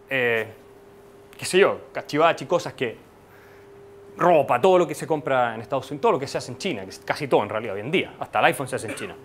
[0.09, 0.47] eh,
[1.37, 2.97] qué sé yo, cachivachi, cosas que,
[4.17, 6.59] ropa, todo lo que se compra en Estados Unidos, todo lo que se hace en
[6.59, 9.17] China, casi todo en realidad hoy en día, hasta el iPhone se hace en China.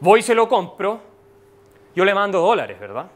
[0.00, 1.00] Voy y se lo compro,
[1.94, 3.10] yo le mando dólares, ¿verdad?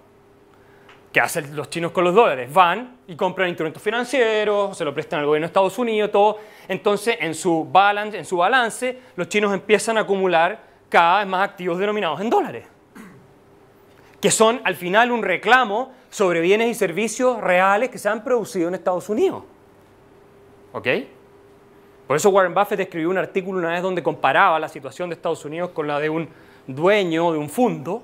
[1.14, 2.53] ¿Qué hacen los chinos con los dólares?
[2.53, 6.38] Van y compran instrumentos financieros, se lo prestan al gobierno de Estados Unidos, todo.
[6.66, 11.48] Entonces, en su balance, en su balance los chinos empiezan a acumular cada vez más
[11.48, 12.66] activos denominados en dólares,
[14.20, 18.66] que son al final un reclamo sobre bienes y servicios reales que se han producido
[18.66, 19.44] en Estados Unidos.
[20.72, 20.88] ¿Ok?
[22.09, 25.44] Por eso Warren Buffett escribió un artículo una vez donde comparaba la situación de Estados
[25.44, 26.29] Unidos con la de un
[26.66, 28.03] dueño de un fondo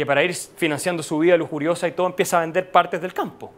[0.00, 3.52] que para ir financiando su vida lujuriosa y todo empieza a vender partes del campo.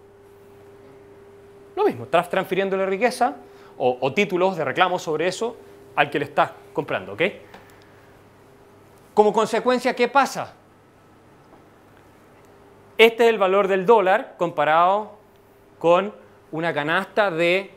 [1.77, 3.37] Lo mismo, estás transfiriéndole riqueza
[3.79, 5.57] o, o títulos de reclamo sobre eso
[5.95, 7.23] al que le estás comprando, ¿ok?
[9.15, 10.53] Como consecuencia, ¿qué pasa?
[12.99, 15.13] Este es el valor del dólar comparado
[15.79, 16.13] con
[16.51, 17.71] una canasta de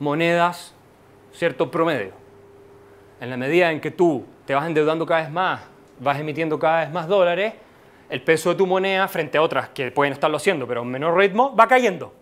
[0.00, 0.74] monedas,
[1.32, 2.12] cierto promedio.
[3.22, 6.80] En la medida en que tú te vas endeudando cada vez más, vas emitiendo cada
[6.80, 7.54] vez más dólares,
[8.08, 10.90] el peso de tu moneda frente a otras que pueden estarlo haciendo, pero a un
[10.90, 12.12] menor ritmo, va cayendo.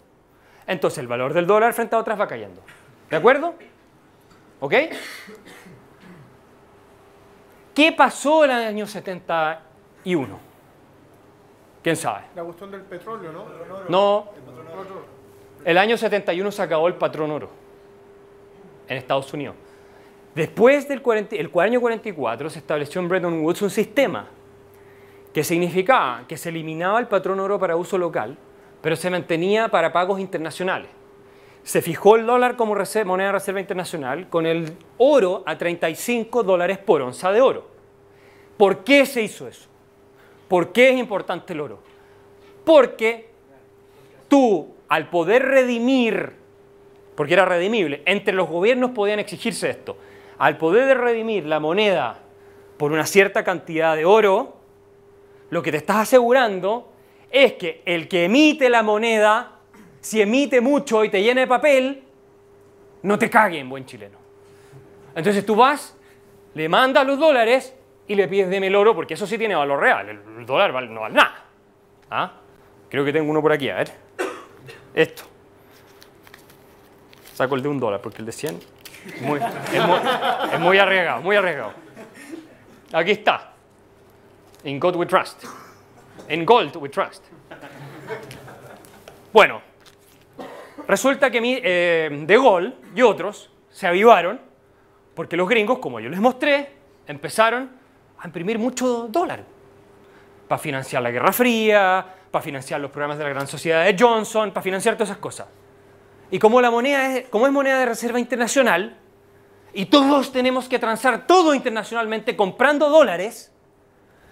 [0.66, 2.60] Entonces el valor del dólar frente a otras va cayendo.
[3.08, 3.54] ¿De acuerdo?
[4.60, 4.74] ¿Ok?
[7.74, 10.38] ¿Qué pasó en el año 71?
[11.82, 12.22] ¿Quién sabe?
[12.34, 13.44] La cuestión del petróleo, ¿no?
[13.88, 14.30] No,
[15.64, 17.50] el año 71 se acabó el patrón oro
[18.88, 19.56] en Estados Unidos.
[20.36, 24.28] Después del 40 el año 44 se estableció en Bretton Woods un sistema
[25.32, 28.36] que significaba que se eliminaba el patrón oro para uso local,
[28.82, 30.90] pero se mantenía para pagos internacionales.
[31.62, 32.74] Se fijó el dólar como
[33.06, 37.68] moneda de reserva internacional con el oro a 35 dólares por onza de oro.
[38.58, 39.70] ¿Por qué se hizo eso?
[40.48, 41.78] ¿Por qué es importante el oro?
[42.62, 43.30] Porque
[44.28, 46.34] tú, al poder redimir,
[47.14, 49.96] porque era redimible, entre los gobiernos podían exigirse esto,
[50.38, 52.18] al poder redimir la moneda
[52.76, 54.56] por una cierta cantidad de oro,
[55.50, 56.92] lo que te estás asegurando
[57.30, 59.58] es que el que emite la moneda,
[60.00, 62.02] si emite mucho y te llena de papel,
[63.02, 64.18] no te cague en buen chileno.
[65.14, 65.96] Entonces tú vas,
[66.54, 67.74] le mandas los dólares
[68.06, 70.08] y le pides deme el oro, porque eso sí tiene valor real.
[70.08, 71.44] El dólar no vale nada.
[72.10, 72.32] ¿Ah?
[72.88, 73.92] Creo que tengo uno por aquí, a ver.
[74.94, 75.24] Esto.
[77.34, 78.75] Saco el de un dólar, porque el de 100
[79.14, 79.40] es, muy,
[80.52, 81.72] es muy arriesgado, muy arriesgado.
[82.92, 83.52] Aquí está.
[84.64, 85.44] In God we trust.
[86.28, 87.24] In gold we trust.
[89.32, 89.60] Bueno,
[90.88, 94.40] resulta que mi, eh, De Gaulle y otros se avivaron
[95.14, 96.70] porque los gringos, como yo les mostré,
[97.06, 97.70] empezaron
[98.18, 99.44] a imprimir mucho dólar
[100.48, 104.50] para financiar la Guerra Fría, para financiar los programas de la Gran Sociedad de Johnson,
[104.50, 105.46] para financiar todas esas cosas.
[106.30, 108.96] Y como la moneda es, como es moneda de reserva internacional,
[109.72, 113.52] y todos tenemos que transar todo internacionalmente comprando dólares,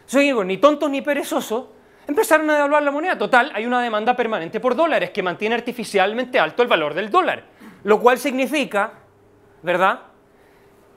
[0.07, 1.67] soy ni tontos ni perezosos,
[2.07, 3.19] empezaron a devaluar la moneda.
[3.19, 7.45] Total, hay una demanda permanente por dólares que mantiene artificialmente alto el valor del dólar.
[7.83, 8.95] Lo cual significa,
[9.63, 10.01] ¿verdad?,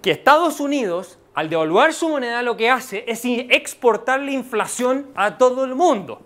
[0.01, 5.37] que Estados Unidos, al devaluar su moneda, lo que hace es exportar la inflación a
[5.37, 6.21] todo el mundo.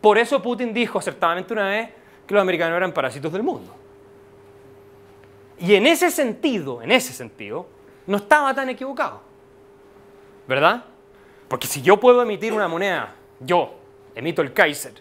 [0.00, 1.90] Por eso Putin dijo acertadamente una vez
[2.26, 3.74] que los americanos eran parásitos del mundo.
[5.58, 7.66] Y en ese sentido, en ese sentido,
[8.06, 9.20] no estaba tan equivocado.
[10.46, 10.84] ¿Verdad?
[11.48, 13.74] Porque si yo puedo emitir una moneda, yo
[14.14, 14.94] emito el Kaiser,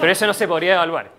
[0.00, 1.10] pero ese no se podría evaluar.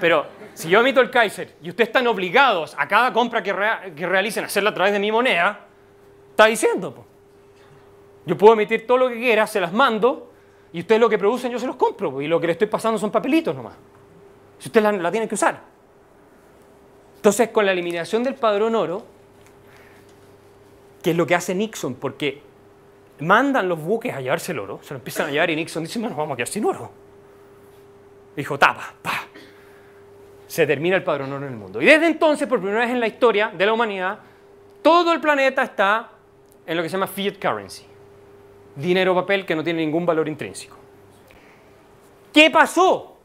[0.00, 4.44] Pero si yo emito el Kaiser y ustedes están obligados a cada compra que, realicen
[4.44, 5.60] a hacerla a través de mi moneda,
[6.30, 7.06] está diciendo.
[8.26, 10.32] Yo puedo emitir todo lo que quiera, se las mando,
[10.74, 12.98] y ustedes lo que producen yo se los compro, y lo que le estoy pasando
[12.98, 13.74] son papelitos nomás.
[14.58, 15.60] Si ustedes la, tienen que usar.
[17.14, 19.04] Entonces, con la eliminación del padrón oro,
[21.00, 22.42] que es lo que hace Nixon, porque
[23.20, 26.00] mandan los buques a llevarse el oro, se lo empiezan a llevar y Nixon dice,
[26.00, 26.90] bueno, vamos a quedar sin oro.
[28.34, 29.28] Dijo, tapa, pa.
[30.48, 31.80] Se termina el padrón oro en el mundo.
[31.80, 34.18] Y desde entonces, por primera vez en la historia de la humanidad,
[34.82, 36.10] todo el planeta está
[36.66, 37.93] en lo que se llama fiat currency.
[38.76, 40.76] Dinero papel que no tiene ningún valor intrínseco.
[42.32, 43.16] ¿Qué pasó?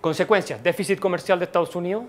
[0.00, 2.04] Consecuencias, déficit comercial de Estados Unidos,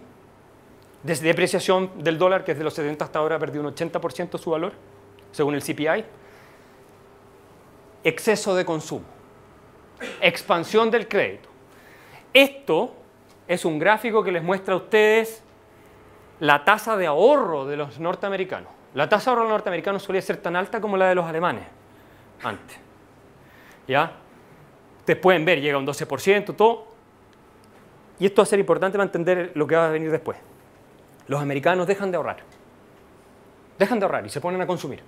[1.03, 4.73] depreciación del dólar, que desde los 70 hasta ahora ha perdido un 80% su valor,
[5.31, 6.03] según el CPI,
[8.03, 9.05] exceso de consumo,
[10.21, 11.49] expansión del crédito.
[12.33, 12.95] Esto
[13.47, 15.43] es un gráfico que les muestra a ustedes
[16.39, 18.78] la tasa de ahorro de los norteamericanos.
[18.93, 21.63] La tasa de ahorro norteamericanos solía ser tan alta como la de los alemanes
[22.43, 22.77] antes.
[23.87, 24.11] ¿Ya?
[24.99, 26.87] Ustedes pueden ver, llega un 12%, todo.
[28.19, 30.37] Y esto va a ser importante para entender lo que va a venir después.
[31.27, 32.37] Los americanos dejan de ahorrar.
[33.77, 35.01] Dejan de ahorrar y se ponen a consumir.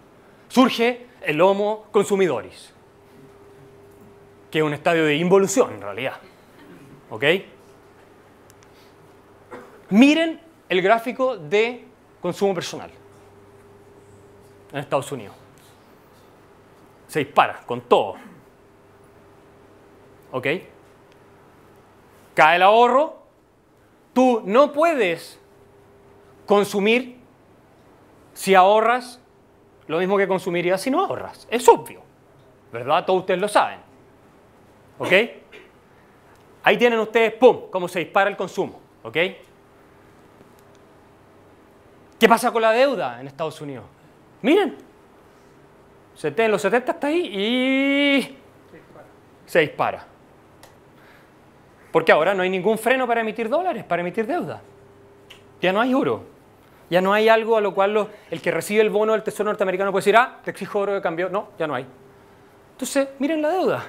[0.48, 2.74] Surge el homo consumidoris.
[4.50, 6.18] que es un estadio de involución en realidad.
[7.10, 7.24] ¿Ok?
[9.92, 11.86] Miren el gráfico de
[12.22, 12.92] consumo personal
[14.72, 15.36] en Estados Unidos.
[17.08, 18.16] Se dispara con todo.
[20.32, 20.48] ¿Ok?
[22.34, 23.22] Cae el ahorro.
[24.14, 25.40] Tú no puedes
[26.46, 27.20] consumir
[28.34, 29.20] si ahorras
[29.88, 31.48] lo mismo que consumirías si no ahorras.
[31.50, 32.02] Es obvio.
[32.72, 33.06] ¿Verdad?
[33.06, 33.80] Todos ustedes lo saben.
[34.98, 35.12] ¿Ok?
[36.64, 38.80] Ahí tienen ustedes, ¡pum!, cómo se dispara el consumo.
[39.04, 39.18] ¿Ok?
[42.20, 43.86] ¿Qué pasa con la deuda en Estados Unidos?
[44.42, 44.78] Miren,
[46.24, 48.38] en los 70 está ahí y
[49.46, 50.06] se dispara.
[51.92, 54.62] Porque ahora no hay ningún freno para emitir dólares, para emitir deuda.
[55.62, 56.24] Ya no hay oro.
[56.90, 59.92] Ya no hay algo a lo cual el que recibe el bono del Tesoro norteamericano
[59.92, 61.30] puede decir, ah, te exijo oro de cambio.
[61.30, 61.86] No, ya no hay.
[62.74, 63.86] Entonces, miren la deuda.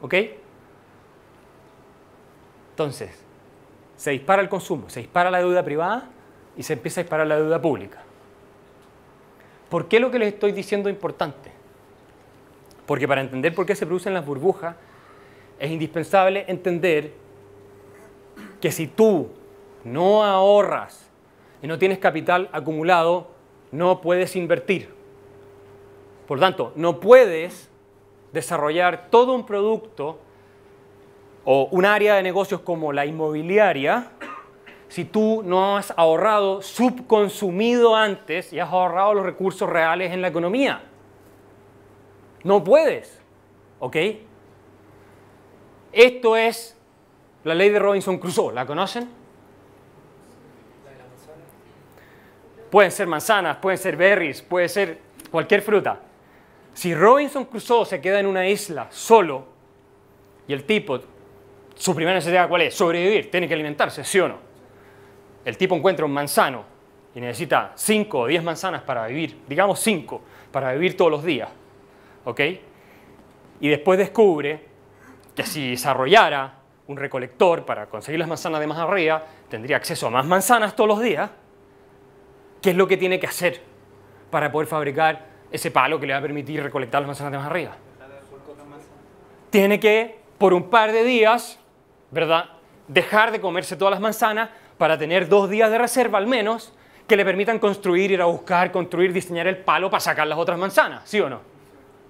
[0.00, 0.14] ¿Ok?
[2.70, 3.24] Entonces,
[3.96, 6.10] se dispara el consumo, se dispara la deuda privada
[6.56, 8.05] y se empieza a disparar la deuda pública.
[9.68, 11.50] ¿Por qué lo que les estoy diciendo es importante?
[12.86, 14.76] Porque para entender por qué se producen las burbujas,
[15.58, 17.12] es indispensable entender
[18.60, 19.28] que si tú
[19.84, 21.10] no ahorras
[21.62, 23.28] y no tienes capital acumulado,
[23.72, 24.94] no puedes invertir.
[26.28, 27.68] Por tanto, no puedes
[28.32, 30.18] desarrollar todo un producto
[31.44, 34.10] o un área de negocios como la inmobiliaria
[34.88, 40.28] si tú no has ahorrado, subconsumido antes y has ahorrado los recursos reales en la
[40.28, 40.82] economía.
[42.44, 43.20] No puedes.
[43.80, 43.96] ¿Ok?
[45.92, 46.76] Esto es
[47.44, 48.54] la ley de Robinson Crusoe.
[48.54, 49.08] ¿La conocen?
[52.70, 54.98] Pueden ser manzanas, pueden ser berries, puede ser
[55.30, 56.00] cualquier fruta.
[56.74, 59.46] Si Robinson Crusoe se queda en una isla solo
[60.46, 61.00] y el tipo,
[61.74, 62.74] su primera necesidad cuál es?
[62.74, 64.45] Sobrevivir, tiene que alimentarse, ¿sí o no?
[65.46, 66.64] El tipo encuentra un manzano
[67.14, 71.48] y necesita 5 o 10 manzanas para vivir, digamos 5, para vivir todos los días,
[72.24, 72.40] ¿ok?
[73.60, 74.66] Y después descubre
[75.36, 76.52] que si desarrollara
[76.88, 80.88] un recolector para conseguir las manzanas de más arriba, tendría acceso a más manzanas todos
[80.88, 81.30] los días.
[82.60, 83.62] ¿Qué es lo que tiene que hacer
[84.30, 87.46] para poder fabricar ese palo que le va a permitir recolectar las manzanas de más
[87.46, 87.76] arriba?
[89.50, 91.60] Tiene que, por un par de días,
[92.10, 92.50] ¿verdad?
[92.88, 96.72] Dejar de comerse todas las manzanas para tener dos días de reserva al menos
[97.06, 100.58] que le permitan construir, ir a buscar, construir, diseñar el palo para sacar las otras
[100.58, 101.40] manzanas, ¿sí o no?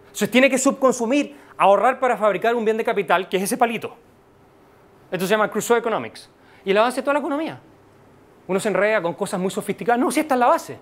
[0.07, 3.95] Entonces tiene que subconsumir, ahorrar para fabricar un bien de capital que es ese palito.
[5.11, 6.31] Esto se llama Crusoe Economics.
[6.65, 7.61] Y la base de toda la economía.
[8.47, 10.01] Uno se enreda con cosas muy sofisticadas.
[10.01, 10.79] No, si esta es la base.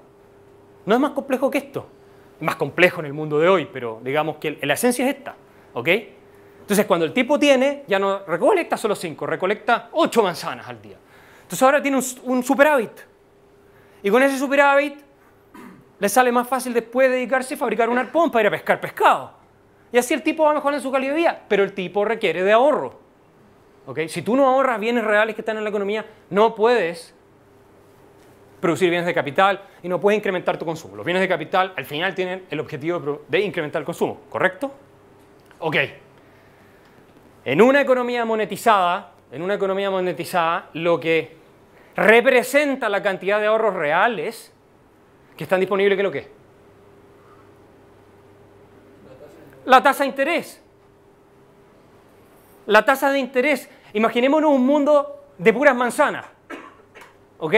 [0.87, 1.89] No es más complejo que esto.
[2.37, 5.35] Es más complejo en el mundo de hoy, pero digamos que la esencia es esta.
[5.75, 5.89] ¿Ok?
[6.61, 10.97] Entonces, cuando el tipo tiene, ya no recolecta solo cinco, recolecta ocho manzanas al día.
[11.45, 12.91] Entonces ahora tiene un, superávit.
[14.03, 14.99] Y con ese superávit
[15.99, 19.33] le sale más fácil después dedicarse a fabricar un arpón para ir a pescar pescado.
[19.93, 22.43] Y así el tipo va mejor en su calidad de vida, pero el tipo requiere
[22.43, 22.99] de ahorro.
[23.87, 24.09] ¿Okay?
[24.09, 27.15] Si tú no ahorras bienes reales que están en la economía, no puedes
[28.61, 30.97] producir bienes de capital y no puedes incrementar tu consumo.
[30.97, 34.73] Los bienes de capital al final tienen el objetivo de incrementar el consumo, ¿correcto?
[35.59, 35.77] Ok.
[37.45, 41.37] En una economía monetizada, en una economía monetizada, lo que
[41.97, 44.53] representa la cantidad de ahorros reales
[45.37, 46.29] que están disponibles, ¿qué es lo que es?
[49.65, 50.63] La tasa de interés.
[52.67, 53.69] La tasa de interés.
[53.93, 56.27] Imaginémonos un mundo de puras manzanas.
[57.39, 57.55] ¿Ok?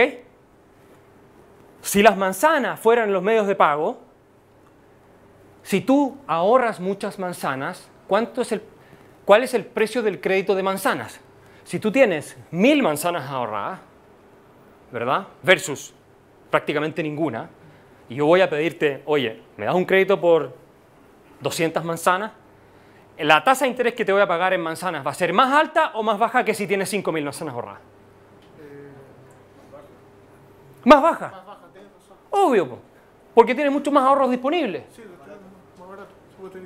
[1.81, 4.01] Si las manzanas fueran los medios de pago,
[5.61, 8.63] si tú ahorras muchas manzanas, ¿cuánto es el,
[9.25, 11.21] ¿cuál es el precio del crédito de manzanas?
[11.67, 13.81] Si tú tienes mil manzanas ahorradas,
[14.89, 15.27] ¿verdad?
[15.43, 15.93] Versus
[16.49, 17.49] prácticamente ninguna,
[18.07, 20.55] y yo voy a pedirte, oye, ¿me das un crédito por
[21.41, 22.31] 200 manzanas?
[23.17, 25.51] La tasa de interés que te voy a pagar en manzanas va a ser más
[25.51, 27.81] alta o más baja que si tienes 5.000 manzanas ahorradas.
[30.85, 31.31] más baja.
[31.31, 31.61] Más baja,
[32.29, 32.79] Obvio,
[33.35, 34.83] porque tienes mucho más ahorros disponibles.
[34.95, 35.01] Sí,
[35.77, 36.13] más barato.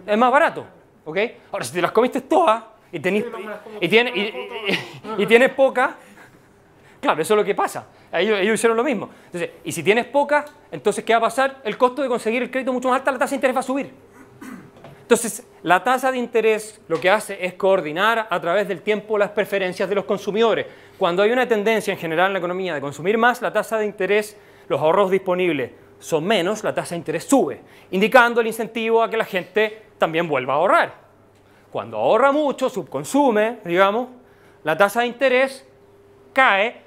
[0.05, 0.65] Es más barato,
[1.05, 1.17] ¿ok?
[1.51, 4.13] Ahora, si te las comiste todas, y, y, tienes,
[5.17, 5.95] y, tienes poca,
[6.99, 7.87] claro, eso es lo que pasa.
[8.11, 9.09] Ellos, ellos, hicieron lo mismo.
[9.27, 11.61] Entonces, y si tienes poca, entonces ¿qué va a pasar?
[11.63, 13.63] El costo de conseguir el crédito mucho más alto, la tasa de interés va a
[13.63, 13.91] subir.
[15.01, 19.31] Entonces, la tasa de interés lo que hace es coordinar a través del tiempo las
[19.31, 20.65] preferencias de los consumidores.
[20.97, 23.85] Cuando hay una tendencia en general en la economía de consumir más, la tasa de
[23.85, 24.37] interés,
[24.69, 27.61] los ahorros disponibles son menos, la tasa de interés sube,
[27.91, 30.93] indicando el incentivo a que la gente también vuelva a ahorrar.
[31.71, 34.09] Cuando ahorra mucho, subconsume, digamos,
[34.63, 35.65] la tasa de interés
[36.33, 36.81] cae,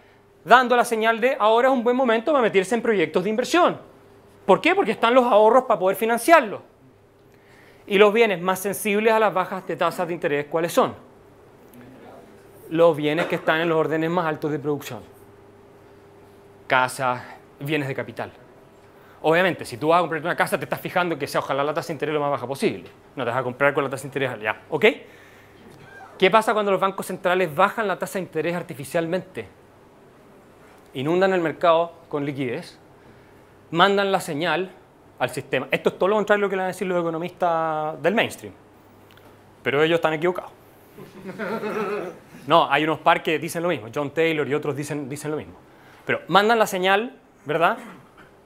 [0.45, 3.79] dando la señal de ahora es un buen momento para meterse en proyectos de inversión.
[4.45, 4.75] ¿Por qué?
[4.75, 6.61] Porque están los ahorros para poder financiarlos.
[7.87, 10.95] Y los bienes más sensibles a las bajas de tasas de interés, ¿cuáles son?
[12.69, 15.01] Los bienes que están en los órdenes más altos de producción.
[16.67, 17.23] Casas,
[17.61, 18.33] bienes de capital.
[19.27, 21.73] Obviamente, si tú vas a comprar una casa, te estás fijando que sea ojalá la
[21.73, 22.91] tasa de interés lo más baja posible.
[23.17, 24.85] No te vas a comprar con la tasa de interés allá, ¿ok?
[26.19, 29.49] ¿Qué pasa cuando los bancos centrales bajan la tasa de interés artificialmente?
[30.93, 32.79] Inundan el mercado con liquidez,
[33.71, 34.71] mandan la señal
[35.19, 35.69] al sistema.
[35.71, 38.15] Esto es todo lo contrario de lo que le van a decir los economistas del
[38.15, 38.53] mainstream.
[39.63, 40.53] Pero ellos están equivocados.
[42.47, 43.89] No, hay unos par que dicen lo mismo.
[43.93, 45.55] John Taylor y otros dicen, dicen lo mismo.
[46.05, 47.17] Pero mandan la señal,
[47.47, 47.79] ¿verdad?,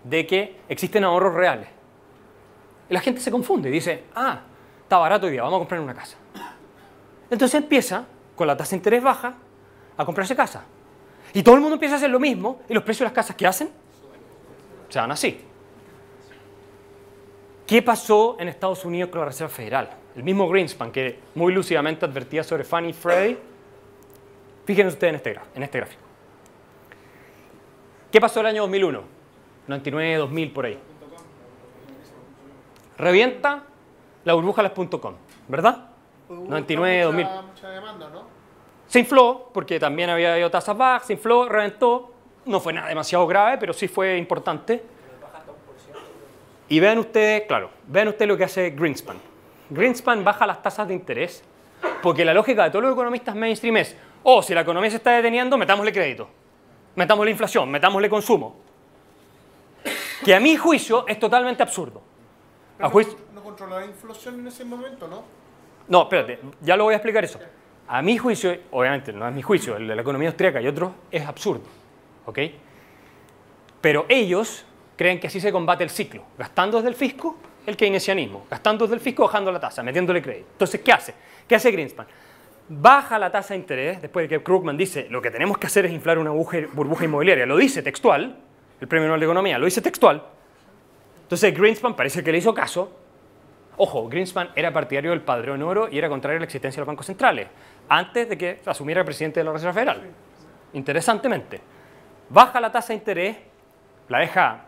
[0.04, 1.68] de que existen ahorros reales.
[2.88, 4.40] La gente se confunde y dice, ah,
[4.82, 6.16] está barato hoy día, vamos a comprar una casa.
[7.30, 9.34] Entonces empieza, con la tasa de interés baja,
[9.96, 10.64] a comprarse casa.
[11.34, 13.36] Y todo el mundo empieza a hacer lo mismo y los precios de las casas,
[13.36, 13.70] ¿qué hacen?
[14.88, 15.44] Se van así.
[17.66, 19.90] ¿Qué pasó en Estados Unidos con la Reserva Federal?
[20.16, 23.38] El mismo Greenspan, que muy lúcidamente advertía sobre Fannie y Freddie.
[24.64, 26.02] Fíjense ustedes en este, en este gráfico.
[28.10, 29.17] ¿Qué pasó el año 2001?
[29.68, 30.78] 99, 2000, por ahí.
[32.96, 33.64] Revienta
[34.24, 35.14] la burbuja las .com,
[35.46, 35.90] ¿verdad?
[36.28, 37.26] 99, 2000.
[37.26, 38.22] Mucha demanda, ¿no?
[38.86, 42.12] Se infló, porque también había habido tasas bajas, se infló, reventó.
[42.46, 44.82] No fue nada demasiado grave, pero sí fue importante.
[46.70, 49.18] Y vean ustedes, claro, vean ustedes lo que hace Greenspan.
[49.70, 51.44] Greenspan baja las tasas de interés
[52.02, 55.12] porque la lógica de todos los economistas mainstream es, oh, si la economía se está
[55.12, 56.28] deteniendo, metámosle crédito,
[56.94, 58.56] metámosle inflación, metámosle consumo.
[60.24, 62.00] Que a mi juicio es totalmente absurdo.
[62.00, 62.02] A
[62.78, 65.22] Pero juicio- no, la inflación en ese momento, ¿no?
[65.88, 67.38] No, espérate, ya lo voy a explicar eso.
[67.88, 70.92] A mi juicio, obviamente no es mi juicio, el de la economía austríaca y otros
[71.10, 71.62] es absurdo.
[72.26, 72.38] ¿Ok?
[73.80, 74.64] Pero ellos
[74.96, 78.94] creen que así se combate el ciclo, gastando desde el fisco el keynesianismo, gastando desde
[78.96, 80.48] el fisco bajando la tasa, metiéndole crédito.
[80.52, 81.14] Entonces, ¿qué hace?
[81.46, 82.06] ¿Qué hace Greenspan?
[82.68, 85.86] Baja la tasa de interés, después de que Krugman dice lo que tenemos que hacer
[85.86, 88.36] es inflar una burbuja inmobiliaria, lo dice textual,
[88.80, 90.22] el premio Nobel de Economía lo dice textual.
[91.22, 92.92] Entonces Greenspan parece que le hizo caso,
[93.80, 96.88] Ojo, Greenspan era partidario del padrón oro y era contrario a la existencia de los
[96.88, 97.46] bancos centrales,
[97.88, 100.02] antes de que asumiera el presidente de la Reserva Federal.
[100.72, 101.60] Interesantemente,
[102.28, 103.36] baja la tasa de interés,
[104.08, 104.64] la deja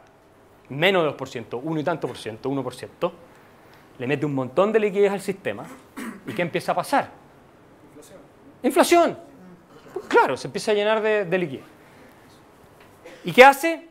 [0.69, 3.13] menos de 2%, 1 y tanto por ciento, 1%,
[3.99, 5.67] le mete un montón de liquidez al sistema,
[6.25, 7.11] ¿y qué empieza a pasar?
[8.63, 9.19] Inflación.
[9.93, 11.65] Pues claro, se empieza a llenar de, de liquidez.
[13.25, 13.90] ¿Y qué hace?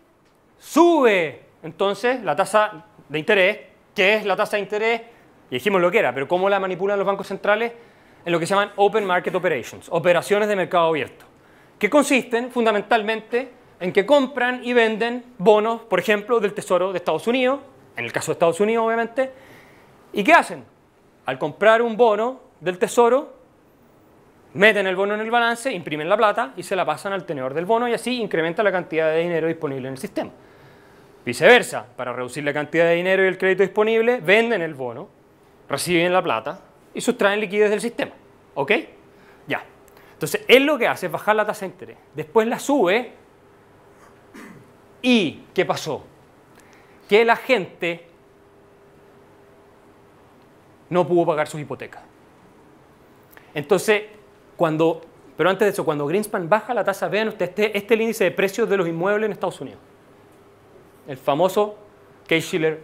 [0.60, 3.60] Sube entonces la tasa de interés,
[3.96, 5.02] que es la tasa de interés,
[5.50, 7.72] y dijimos lo que era, pero cómo la manipulan los bancos centrales
[8.24, 11.26] en lo que se llaman Open Market Operations, operaciones de mercado abierto,
[11.80, 17.26] que consisten fundamentalmente en que compran y venden bonos, por ejemplo, del Tesoro de Estados
[17.28, 17.62] Unidos,
[17.96, 19.32] en el caso de Estados Unidos obviamente,
[20.14, 20.64] ¿y qué hacen?
[21.26, 23.34] Al comprar un bono del Tesoro,
[24.54, 27.54] meten el bono en el balance, imprimen la plata y se la pasan al tenedor
[27.54, 30.32] del bono y así incrementa la cantidad de dinero disponible en el sistema.
[31.30, 35.10] Viceversa, para reducir la cantidad de dinero y el crédito disponible, venden el bono,
[35.70, 36.60] reciben la plata
[36.92, 38.14] y sustraen liquidez del sistema.
[38.56, 38.72] ¿Ok?
[39.48, 39.64] Ya.
[40.14, 41.98] Entonces, él lo que hace es bajar la tasa de interés.
[42.16, 43.12] Después la sube
[45.04, 46.04] y, ¿qué pasó?
[47.08, 48.08] Que la gente
[50.90, 52.02] no pudo pagar sus hipotecas.
[53.54, 54.02] Entonces,
[54.58, 55.02] cuando,
[55.38, 58.02] pero antes de eso, cuando Greenspan baja la tasa, vean ustedes, este, este es el
[58.02, 59.89] índice de precios de los inmuebles en Estados Unidos.
[61.10, 61.76] El famoso
[62.28, 62.80] Case-Shiller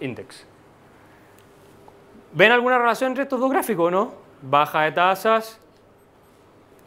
[0.00, 0.46] Index.
[2.30, 4.14] ¿Ven alguna relación entre estos dos gráficos, no?
[4.40, 5.58] Baja de tasas,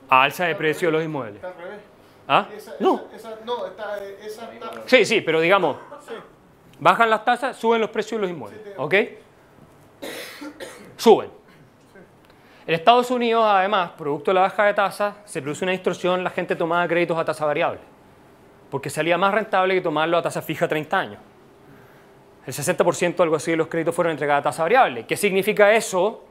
[0.07, 1.35] alza de precios de los inmuebles.
[1.35, 1.79] Está al revés.
[2.29, 2.47] ¿Ah?
[2.79, 3.01] No.
[4.85, 5.75] Sí, sí, pero digamos,
[6.79, 8.61] bajan las tasas, suben los precios de los inmuebles.
[8.77, 8.95] ¿Ok?
[10.95, 11.29] Suben.
[12.65, 16.29] En Estados Unidos, además, producto de la baja de tasas, se produce una distorsión, la
[16.29, 17.81] gente tomaba créditos a tasa variable,
[18.69, 21.19] porque salía más rentable que tomarlo a tasa fija a 30 años.
[22.45, 25.05] El 60% algo así de los créditos fueron entregados a tasa variable.
[25.05, 26.25] ¿Qué significa eso?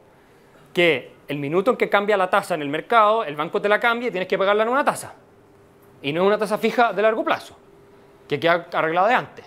[0.72, 3.78] Que el minuto en que cambia la tasa en el mercado, el banco te la
[3.78, 5.14] cambia y tienes que pagarla en una tasa.
[6.02, 7.56] Y no en una tasa fija de largo plazo,
[8.26, 9.44] que queda arreglada de antes.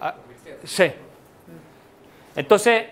[0.00, 0.14] Ah,
[0.64, 0.92] sí.
[2.34, 2.86] Entonces,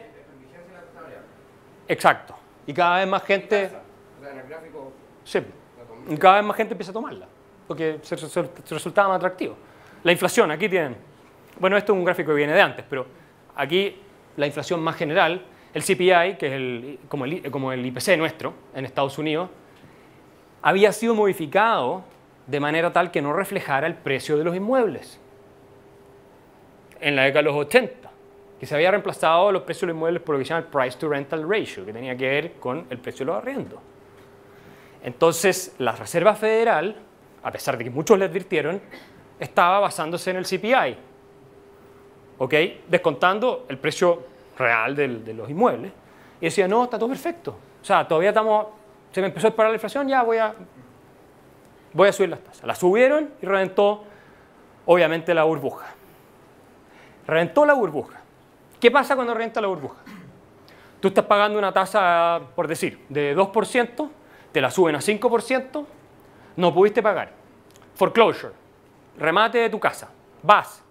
[1.89, 2.37] exacto.
[2.67, 3.69] Y cada vez más gente, O
[4.23, 4.93] sea, en el gráfico
[5.25, 5.41] sí,
[6.09, 7.27] y cada vez más gente empieza a tomarla,
[7.67, 8.17] porque se,
[8.71, 9.57] resultaba más atractivo.
[10.03, 10.97] La inflación, aquí tienen,
[11.59, 13.07] bueno, esto es un gráfico que viene de antes, pero
[13.55, 13.97] aquí
[14.37, 15.43] la inflación más general
[15.75, 19.51] el CPI, que es el, como, el, como el IPC nuestro en Estados Unidos,
[20.63, 22.03] había sido modificado
[22.47, 25.21] de manera tal que no reflejara el precio de los inmuebles
[27.01, 28.11] en la década de los 80,
[28.59, 30.73] que se había reemplazado los precios de los inmuebles por lo que se llama el
[30.73, 33.79] Price to Rental Ratio, que tenía que ver con el precio de los arriendos.
[35.03, 36.97] Entonces, la Reserva Federal,
[37.43, 38.81] a pesar de que muchos le advirtieron,
[39.39, 40.97] estaba basándose en el CPI,
[42.39, 42.55] ¿ok?
[42.89, 44.25] Descontando el precio
[44.59, 45.93] real de los inmuebles.
[46.41, 47.57] Y decía, no, está todo perfecto.
[47.81, 48.67] O sea, todavía estamos,
[49.13, 50.55] se me empezó a disparar la inflación, ya voy a,
[51.93, 52.65] voy a subir las tasas.
[52.65, 54.05] La subieron y reventó,
[54.87, 55.87] obviamente, la burbuja.
[57.27, 58.21] Reventó la burbuja.
[58.81, 59.97] ¿Qué pasa cuando revienta la burbuja?
[61.01, 64.11] Tú estás pagando una tasa, por decir, de 2%,
[64.53, 65.87] te la suben a 5%,
[66.57, 67.33] no pudiste pagar.
[67.95, 68.53] Foreclosure,
[69.19, 70.09] remate de tu casa.
[70.43, 70.83] Vas.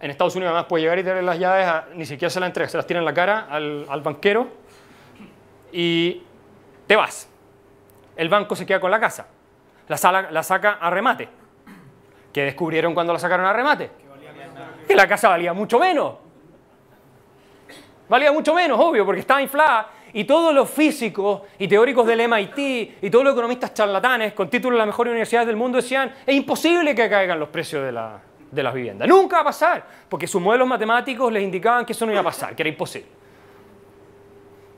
[0.00, 2.70] En Estados Unidos además puedes llegar y tener las llaves, ni siquiera se las entregas,
[2.70, 4.48] se las tiran en la cara al, al banquero
[5.72, 6.22] y
[6.86, 7.28] te vas.
[8.14, 9.26] El banco se queda con la casa.
[9.88, 11.28] La, sala- la saca a remate.
[12.32, 13.90] ¿Qué descubrieron cuando la sacaron a remate?
[14.86, 16.14] Que la casa valía mucho menos.
[18.08, 19.88] Valía mucho menos, obvio, porque estaba inflada.
[20.12, 22.58] Y todos los físicos y teóricos del MIT
[23.02, 26.34] y todos los economistas charlatanes con títulos de las mejores universidades del mundo decían, es
[26.34, 29.06] imposible que caigan los precios de, la- de las viviendas.
[29.08, 32.24] Nunca va a pasar, porque sus modelos matemáticos les indicaban que eso no iba a
[32.24, 33.08] pasar, que era imposible.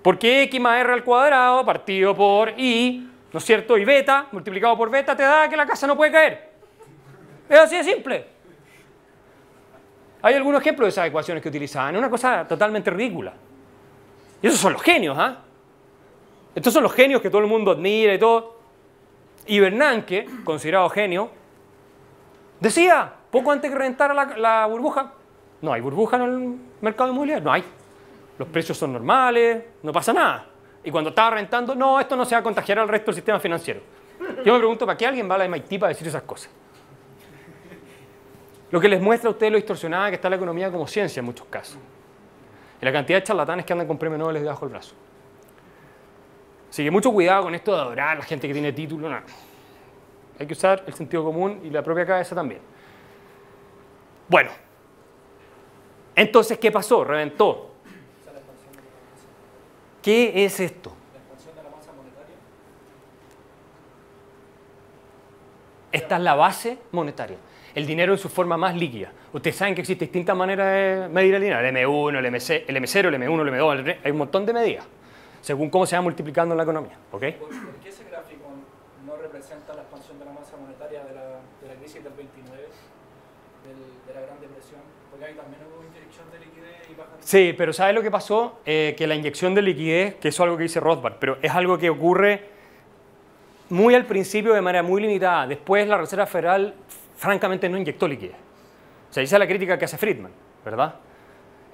[0.03, 3.77] Porque x más r al cuadrado partido por i, ¿no es cierto?
[3.77, 6.49] Y beta multiplicado por beta te da que la casa no puede caer.
[7.49, 8.27] Es así de simple.
[10.23, 11.97] Hay algunos ejemplos de esas ecuaciones que utilizaban.
[11.97, 13.35] Una cosa totalmente ridícula.
[14.43, 15.39] Y esos son los genios, ¿ah?
[16.55, 18.57] Estos son los genios que todo el mundo admira y todo.
[19.47, 21.31] Y Bernanke, considerado genio,
[22.61, 25.13] decía, poco antes que reventara la, la burbuja,
[25.61, 27.65] no hay burbuja en el mercado inmobiliario, no hay.
[28.39, 30.47] Los precios son normales, no pasa nada.
[30.85, 33.41] Y cuando estaba rentando, no, esto no se va a contagiar al resto del sistema
[33.41, 33.81] financiero.
[34.45, 36.51] Yo me pregunto, ¿para qué alguien va a la MIT para decir esas cosas?
[38.71, 41.27] Lo que les muestra a ustedes lo distorsionada que está la economía como ciencia en
[41.27, 41.79] muchos casos.
[42.81, 44.95] Y la cantidad de charlatanes que andan con premios Nobel debajo del brazo.
[46.71, 49.09] Así que mucho cuidado con esto de adorar a la gente que tiene título.
[49.09, 49.21] No.
[50.39, 52.61] Hay que usar el sentido común y la propia cabeza también.
[54.29, 54.51] Bueno.
[56.15, 57.05] Entonces, ¿qué pasó?
[57.05, 57.71] Reventó.
[60.03, 60.93] ¿Qué es esto?
[65.91, 67.39] Esta es la base monetaria.
[67.75, 69.13] El dinero en su forma más líquida.
[69.33, 71.61] Ustedes saben que existen distintas maneras de medir el dinero.
[71.61, 73.97] El M1, el, MC, el M0, el M1, el M2, el M3.
[74.05, 74.87] Hay un montón de medidas.
[75.41, 76.97] Según cómo se va multiplicando la economía.
[77.13, 77.21] ¿ok?
[77.39, 78.45] ¿Por, por qué ese gráfico
[79.07, 81.23] no representa la expansión de la masa monetaria de la,
[81.63, 84.81] de la crisis del 29, del- de la Gran Depresión?
[85.11, 88.11] Porque ahí también hubo inyección de liquidez y baja de Sí, pero ¿sabes lo que
[88.11, 88.59] pasó?
[88.67, 91.53] Eh, que la inyección de liquidez, que eso es algo que dice Rothbard, pero es
[91.53, 92.57] algo que ocurre
[93.71, 95.47] muy al principio de manera muy limitada.
[95.47, 96.75] Después la Reserva Federal,
[97.19, 98.37] francamente, no inyectó liquidez.
[99.11, 100.31] O sea, esa es la crítica que hace Friedman,
[100.65, 100.95] ¿verdad?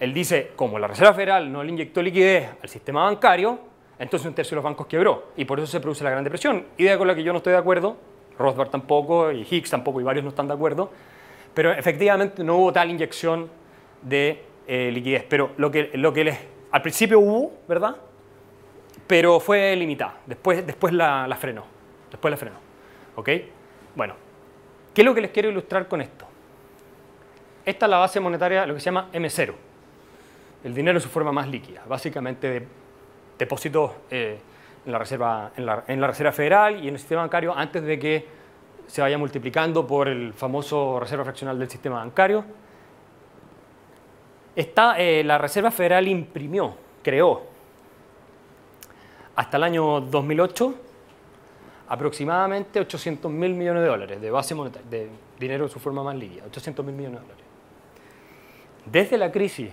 [0.01, 3.59] Él dice, como la Reserva Federal no le inyectó liquidez al sistema bancario,
[3.99, 6.65] entonces un tercio de los bancos quebró y por eso se produce la Gran Depresión.
[6.79, 7.97] Idea con la que yo no estoy de acuerdo,
[8.39, 10.91] Rothbard tampoco, y Hicks tampoco, y varios no están de acuerdo,
[11.53, 13.49] pero efectivamente no hubo tal inyección
[14.03, 15.25] de eh, liquidez.
[15.29, 16.39] Pero lo que, lo que les,
[16.73, 17.97] al principio hubo, ¿verdad?
[19.07, 20.19] Pero fue limitada.
[20.27, 21.65] Después, después la, la frenó.
[22.11, 22.57] Después la frenó.
[23.17, 23.31] ¿Ok?
[23.95, 24.15] Bueno,
[24.95, 26.27] ¿qué es lo que les quiero ilustrar con esto?
[27.67, 29.55] Esta es la base monetaria, lo que se llama M0.
[30.65, 32.67] El dinero en su forma más líquida, básicamente de
[33.39, 34.39] depósitos eh,
[34.87, 38.27] en, la reserva, Federal y en el sistema bancario antes de que
[38.87, 42.45] se vaya multiplicando por el famoso reserva fraccional del sistema bancario.
[44.55, 47.43] Esta, eh, la Reserva Federal imprimió, creó,
[49.35, 50.75] hasta el año 2008,
[51.89, 55.09] aproximadamente 800 mil millones de dólares de base monetaria, de
[55.39, 57.45] dinero en su forma más líquida, 800 mil millones de dólares.
[58.87, 59.71] Desde la crisis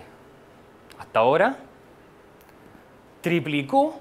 [0.98, 1.56] hasta ahora,
[3.20, 3.98] triplicó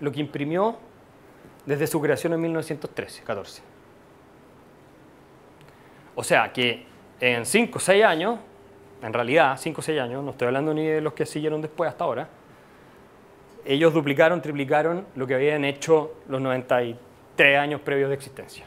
[0.00, 0.76] lo que imprimió
[1.64, 3.62] desde su creación en 1913, 14.
[6.14, 6.84] O sea que
[7.20, 8.38] en 5 o 6 años,
[9.02, 11.88] en realidad 5 o 6 años, no estoy hablando ni de los que siguieron después
[11.88, 12.28] hasta ahora,
[13.64, 16.96] ellos duplicaron, triplicaron lo que habían hecho los 93
[17.58, 18.64] años previos de existencia.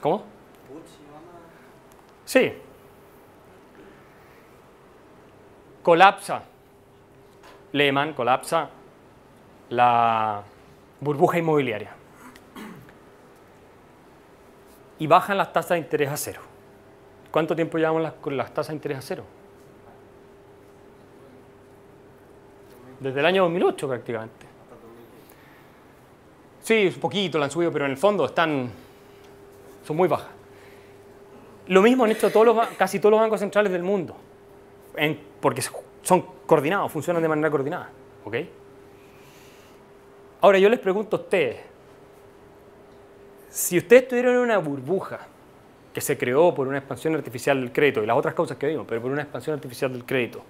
[0.00, 0.22] ¿Cómo?
[2.24, 2.52] Sí.
[5.82, 6.42] Colapsa.
[7.72, 8.70] Lehman colapsa
[9.70, 10.42] la
[11.00, 11.90] burbuja inmobiliaria.
[14.98, 16.40] Y bajan las tasas de interés a cero.
[17.30, 19.24] ¿Cuánto tiempo llevamos las- con las tasas de interés a cero?
[23.00, 24.43] desde el año 2008 prácticamente.
[26.64, 28.70] Sí, un poquito la han subido, pero en el fondo están,
[29.86, 30.30] son muy bajas.
[31.66, 34.16] Lo mismo han hecho todos los, casi todos los bancos centrales del mundo,
[35.42, 35.62] porque
[36.02, 37.90] son coordinados, funcionan de manera coordinada.
[38.24, 38.36] ¿ok?
[40.40, 41.58] Ahora yo les pregunto a ustedes,
[43.50, 45.20] si ustedes tuvieron una burbuja
[45.92, 48.86] que se creó por una expansión artificial del crédito y las otras causas que vimos,
[48.88, 50.42] pero por una expansión artificial del crédito,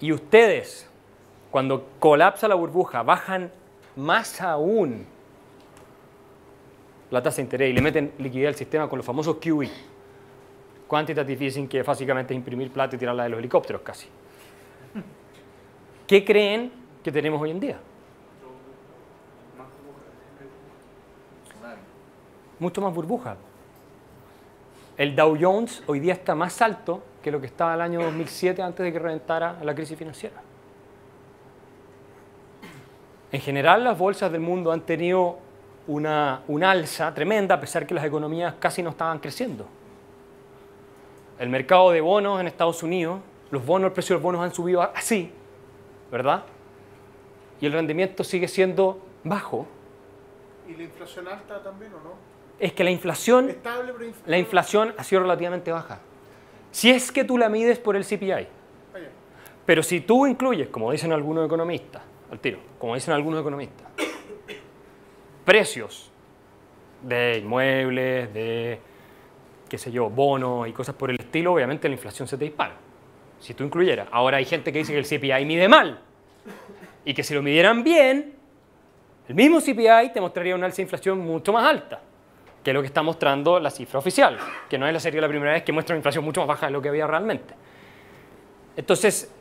[0.00, 0.87] y ustedes,
[1.50, 3.50] cuando colapsa la burbuja, bajan
[3.96, 5.06] más aún
[7.10, 9.70] la tasa de interés y le meten liquidez al sistema con los famosos QE,
[10.86, 14.08] quantitative easing, que básicamente es imprimir plata y tirarla de los helicópteros casi.
[16.06, 16.72] ¿Qué creen
[17.02, 17.78] que tenemos hoy en día?
[22.58, 23.36] Mucho más burbuja.
[24.96, 28.60] El Dow Jones hoy día está más alto que lo que estaba el año 2007
[28.62, 30.47] antes de que reventara la crisis financiera.
[33.32, 35.38] En general, las bolsas del mundo han tenido
[35.86, 39.66] una, una alza tremenda a pesar que las economías casi no estaban creciendo.
[41.38, 43.20] El mercado de bonos en Estados Unidos,
[43.50, 45.30] los bonos, el precio de los bonos han subido así,
[46.10, 46.42] ¿verdad?
[47.60, 49.66] Y el rendimiento sigue siendo bajo.
[50.68, 52.12] ¿Y la inflación alta también o no?
[52.58, 56.00] Es que la inflación Estable, pero inf- la inflación ha sido relativamente baja.
[56.72, 58.32] Si es que tú la mides por el CPI.
[58.32, 58.46] Ah.
[59.64, 63.86] Pero si tú incluyes, como dicen algunos economistas, al tiro, como dicen algunos economistas,
[65.44, 66.10] precios
[67.02, 68.80] de inmuebles, de,
[69.68, 72.74] qué sé yo, bonos y cosas por el estilo, obviamente la inflación se te dispara.
[73.40, 74.08] Si tú incluyeras.
[74.10, 76.00] Ahora hay gente que dice que el CPI mide mal
[77.04, 78.34] y que si lo midieran bien,
[79.28, 82.00] el mismo CPI te mostraría una alza de inflación mucho más alta
[82.64, 84.36] que lo que está mostrando la cifra oficial,
[84.68, 86.66] que no es la serie la primera vez que muestra una inflación mucho más baja
[86.66, 87.54] de lo que había realmente.
[88.76, 89.32] Entonces,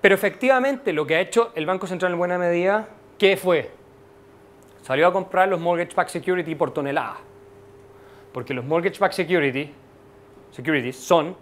[0.00, 2.88] pero efectivamente lo que ha hecho el Banco Central en buena medida,
[3.18, 3.70] ¿qué fue?
[4.82, 7.18] Salió a comprar los mortgage backed security por tonelada.
[8.32, 9.72] Porque los mortgage backed security,
[10.52, 11.36] securities son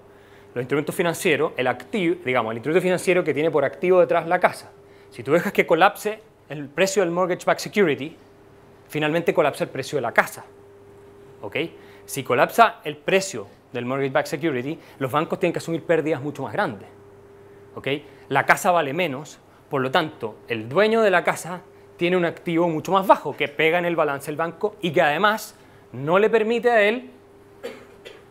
[0.55, 4.41] los instrumentos financieros, el activo, digamos, el instrumento financiero que tiene por activo detrás la
[4.41, 4.71] casa.
[5.11, 8.17] Si tú dejas que colapse el precio del mortgage backed security,
[8.89, 10.45] finalmente colapsa el precio de la casa.
[11.43, 11.57] ¿ok?
[12.05, 16.43] Si colapsa el precio del mortgage backed security, los bancos tienen que asumir pérdidas mucho
[16.43, 16.89] más grandes.
[17.77, 17.89] ¿Ok?
[18.29, 19.39] La casa vale menos,
[19.70, 21.62] por lo tanto, el dueño de la casa
[21.97, 25.03] tiene un activo mucho más bajo que pega en el balance del banco y que
[25.03, 25.57] además
[25.93, 27.11] no le permite a él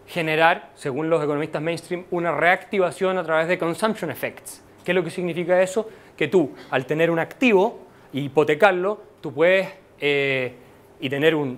[0.07, 4.63] generar, según los economistas mainstream, una reactivación a través de consumption effects.
[4.83, 5.89] ¿Qué es lo que significa eso?
[6.15, 7.79] Que tú, al tener un activo
[8.13, 9.67] y hipotecarlo, tú puedes,
[9.99, 10.53] eh,
[10.99, 11.57] y tener un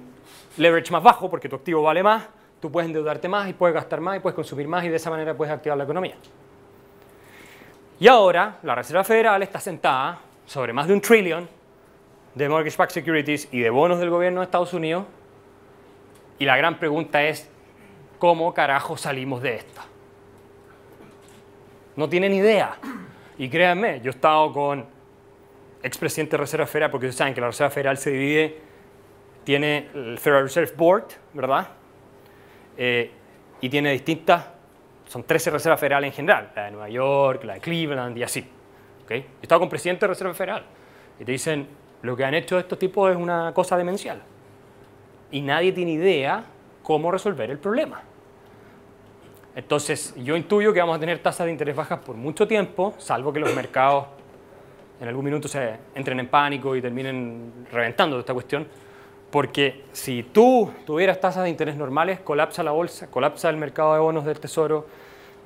[0.57, 2.23] leverage más bajo, porque tu activo vale más,
[2.61, 5.09] tú puedes endeudarte más y puedes gastar más y puedes consumir más y de esa
[5.09, 6.15] manera puedes activar la economía.
[7.99, 11.49] Y ahora la Reserva Federal está sentada sobre más de un trillón
[12.35, 15.05] de mortgage backed securities y de bonos del gobierno de Estados Unidos.
[16.37, 17.49] Y la gran pregunta es,
[18.19, 19.85] ¿cómo carajo salimos de esta?
[21.95, 22.77] No tienen idea.
[23.39, 24.85] Y créanme, yo he estado con
[25.81, 28.57] expresidentes de Reserva Federal, porque ustedes saben que la Reserva Federal se divide,
[29.43, 31.69] tiene el Federal Reserve Board, ¿verdad?
[32.77, 33.11] Eh,
[33.61, 34.45] y tiene distintas,
[35.07, 38.41] son 13 reservas federales en general, la de Nueva York, la de Cleveland y así.
[39.03, 39.09] ¿ok?
[39.09, 40.63] Yo he estado con presidentes de Reserva Federal
[41.19, 41.67] y te dicen,
[42.01, 44.21] lo que han hecho estos tipos es una cosa demencial.
[45.31, 46.43] Y nadie tiene idea
[46.83, 48.01] cómo resolver el problema.
[49.55, 53.33] Entonces, yo intuyo que vamos a tener tasas de interés bajas por mucho tiempo, salvo
[53.33, 54.05] que los mercados
[55.01, 58.67] en algún minuto se entren en pánico y terminen reventando esta cuestión.
[59.31, 63.99] Porque si tú tuvieras tasas de interés normales, colapsa la bolsa, colapsa el mercado de
[63.99, 64.87] bonos del tesoro,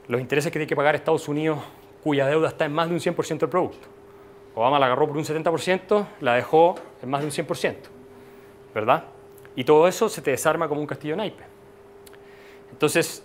[0.08, 1.60] los intereses que tiene que pagar Estados Unidos,
[2.04, 3.88] cuya deuda está en más de un 100% del producto.
[4.54, 7.76] Obama la agarró por un 70%, la dejó en más de un 100%,
[8.76, 9.06] ¿verdad?
[9.56, 11.44] Y todo eso se te desarma como un castillo naipe.
[12.72, 13.24] Entonces,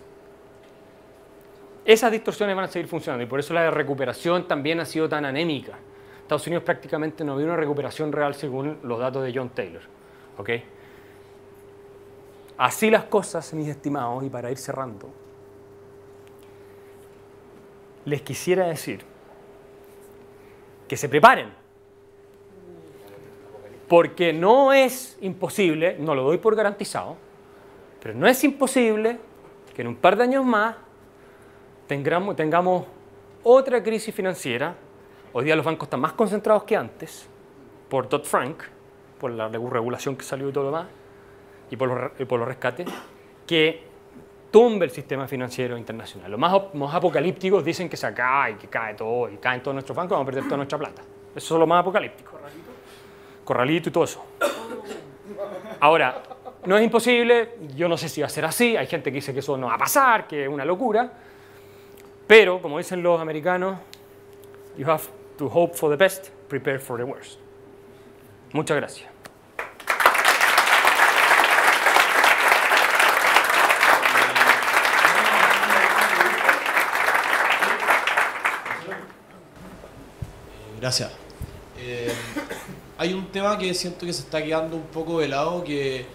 [1.85, 5.23] esas distorsiones van a seguir funcionando y por eso la recuperación también ha sido tan
[5.25, 5.73] anémica.
[6.21, 9.96] Estados Unidos prácticamente no vio una recuperación real según los datos de John Taylor.
[10.37, 10.49] ¿Ok?
[12.57, 15.09] Así las cosas, mis estimados, y para ir cerrando,
[18.05, 19.03] les quisiera decir
[20.87, 21.53] que se preparen,
[23.87, 27.17] porque no es imposible, no lo doy por garantizado,
[28.01, 29.19] pero no es imposible
[29.75, 30.75] que en un par de años más
[31.87, 32.85] tengamos, tengamos
[33.43, 34.75] otra crisis financiera.
[35.33, 37.27] Hoy día los bancos están más concentrados que antes
[37.89, 38.63] por Dodd-Frank,
[39.19, 40.87] por la regu- regulación que salió y todo lo demás,
[41.69, 42.87] y por los, y por los rescates,
[43.45, 43.83] que
[44.51, 46.31] tumbe el sistema financiero internacional.
[46.31, 49.95] Los más, más apocalípticos dicen que se cae, que cae todo, y caen todos nuestros
[49.95, 51.01] bancos, vamos a perder toda nuestra plata.
[51.35, 52.31] Eso es lo más apocalíptico.
[53.43, 54.25] Corralito y todo eso.
[55.79, 56.23] Ahora,
[56.65, 59.33] no es imposible, yo no sé si va a ser así, hay gente que dice
[59.33, 61.11] que eso no va a pasar, que es una locura,
[62.25, 63.77] pero como dicen los americanos,
[64.77, 65.03] you have
[65.37, 67.39] to hope for the best, prepare for the worst.
[68.53, 69.17] Muchas gracias.
[80.79, 81.11] Gracias.
[81.79, 82.13] Eh,
[82.97, 86.05] hay un tema que siento que se está quedando un poco de lado, que,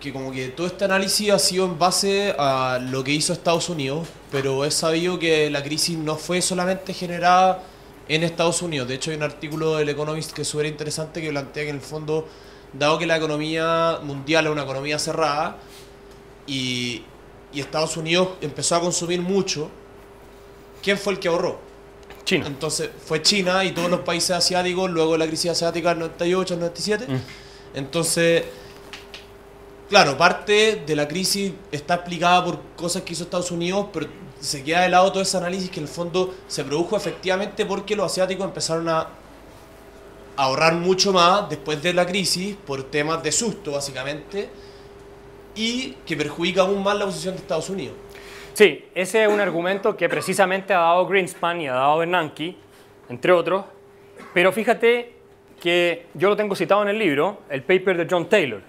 [0.00, 3.68] que como que todo este análisis ha sido en base a lo que hizo Estados
[3.68, 7.62] Unidos, pero es sabido que la crisis no fue solamente generada
[8.08, 8.88] en Estados Unidos.
[8.88, 11.76] De hecho, hay un artículo del Economist que es súper interesante que plantea que en
[11.76, 12.26] el fondo,
[12.72, 15.58] dado que la economía mundial es una economía cerrada
[16.46, 17.02] y,
[17.52, 19.70] y Estados Unidos empezó a consumir mucho,
[20.82, 21.60] ¿quién fue el que ahorró?
[22.24, 22.46] China.
[22.46, 26.54] Entonces fue China y todos los países asiáticos luego de la crisis asiática del 98
[26.54, 27.06] al 97.
[27.08, 27.20] Mm.
[27.74, 28.44] Entonces,
[29.88, 34.06] claro, parte de la crisis está explicada por cosas que hizo Estados Unidos, pero
[34.40, 37.96] se queda de lado todo ese análisis que en el fondo se produjo efectivamente porque
[37.96, 39.08] los asiáticos empezaron a
[40.36, 44.48] ahorrar mucho más después de la crisis por temas de susto básicamente
[45.56, 47.96] y que perjudica aún más la posición de Estados Unidos.
[48.54, 52.56] Sí, ese es un argumento que precisamente ha dado Greenspan y ha dado Bernanke,
[53.08, 53.64] entre otros.
[54.32, 55.14] Pero fíjate
[55.60, 58.62] que yo lo tengo citado en el libro, el paper de John Taylor,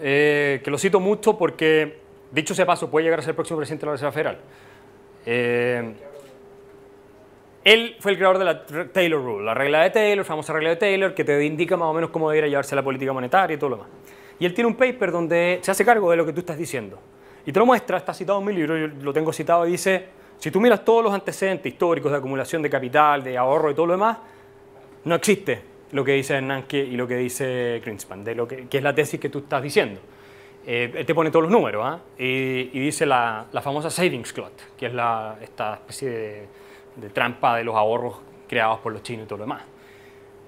[0.00, 3.58] eh, que lo cito mucho porque, dicho sea paso, puede llegar a ser el próximo
[3.58, 4.38] presidente de la Reserva Federal.
[5.26, 5.94] Eh,
[7.64, 10.76] él fue el creador de la Taylor Rule, la regla de Taylor, famosa regla de
[10.76, 13.70] Taylor, que te indica más o menos cómo debería llevarse la política monetaria y todo
[13.70, 13.90] lo demás.
[14.38, 16.98] Y él tiene un paper donde se hace cargo de lo que tú estás diciendo.
[17.46, 20.06] Y te lo muestra, está citado en mi libro, yo lo tengo citado y dice,
[20.38, 23.86] si tú miras todos los antecedentes históricos de acumulación de capital, de ahorro y todo
[23.86, 24.18] lo demás,
[25.04, 28.78] no existe lo que dice Nanke y lo que dice Greenspan, de lo que, que
[28.78, 30.00] es la tesis que tú estás diciendo.
[30.66, 32.00] Eh, te pone todos los números, ¿ah?
[32.18, 36.48] y, y dice la, la famosa savings cloud, que es la, esta especie de,
[36.96, 38.16] de trampa de los ahorros
[38.48, 39.62] creados por los chinos y todo lo demás.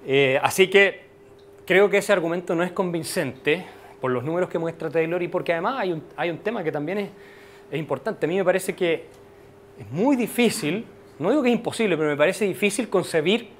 [0.05, 1.03] Eh, así que
[1.65, 3.65] creo que ese argumento no es convincente
[4.01, 6.73] por los números que muestra Taylor y porque además hay un, hay un tema que
[6.73, 7.11] también es,
[7.71, 8.27] es importante.
[8.27, 9.05] A mí me parece que
[9.79, 10.85] es muy difícil,
[11.21, 13.55] no digo que es imposible, pero me parece difícil concebir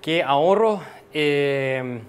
[0.00, 0.80] que ahorros,
[1.12, 2.00] eh,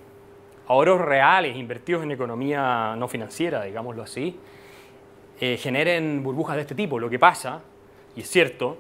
[0.68, 4.39] ahorros reales invertidos en economía no financiera, digámoslo así,
[5.39, 7.00] eh, generen burbujas de este tipo.
[7.00, 7.62] Lo que pasa,
[8.16, 8.78] y es cierto,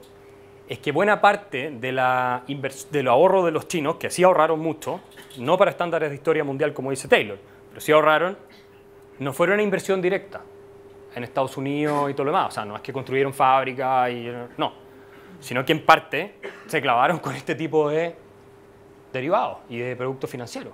[0.67, 5.01] es que buena parte de, la de los de los chinos, que sí ahorraron mucho,
[5.39, 7.37] no para estándares de historia mundial como dice Taylor,
[7.69, 8.37] pero sí ahorraron,
[9.19, 10.41] no fueron una inversión directa
[11.13, 12.49] en Estados Unidos y todo lo demás.
[12.49, 14.73] O sea, no es que construyeron fábricas y no,
[15.41, 16.35] sino que en parte
[16.67, 18.15] se clavaron con este tipo de
[19.11, 20.73] derivados y de productos financieros.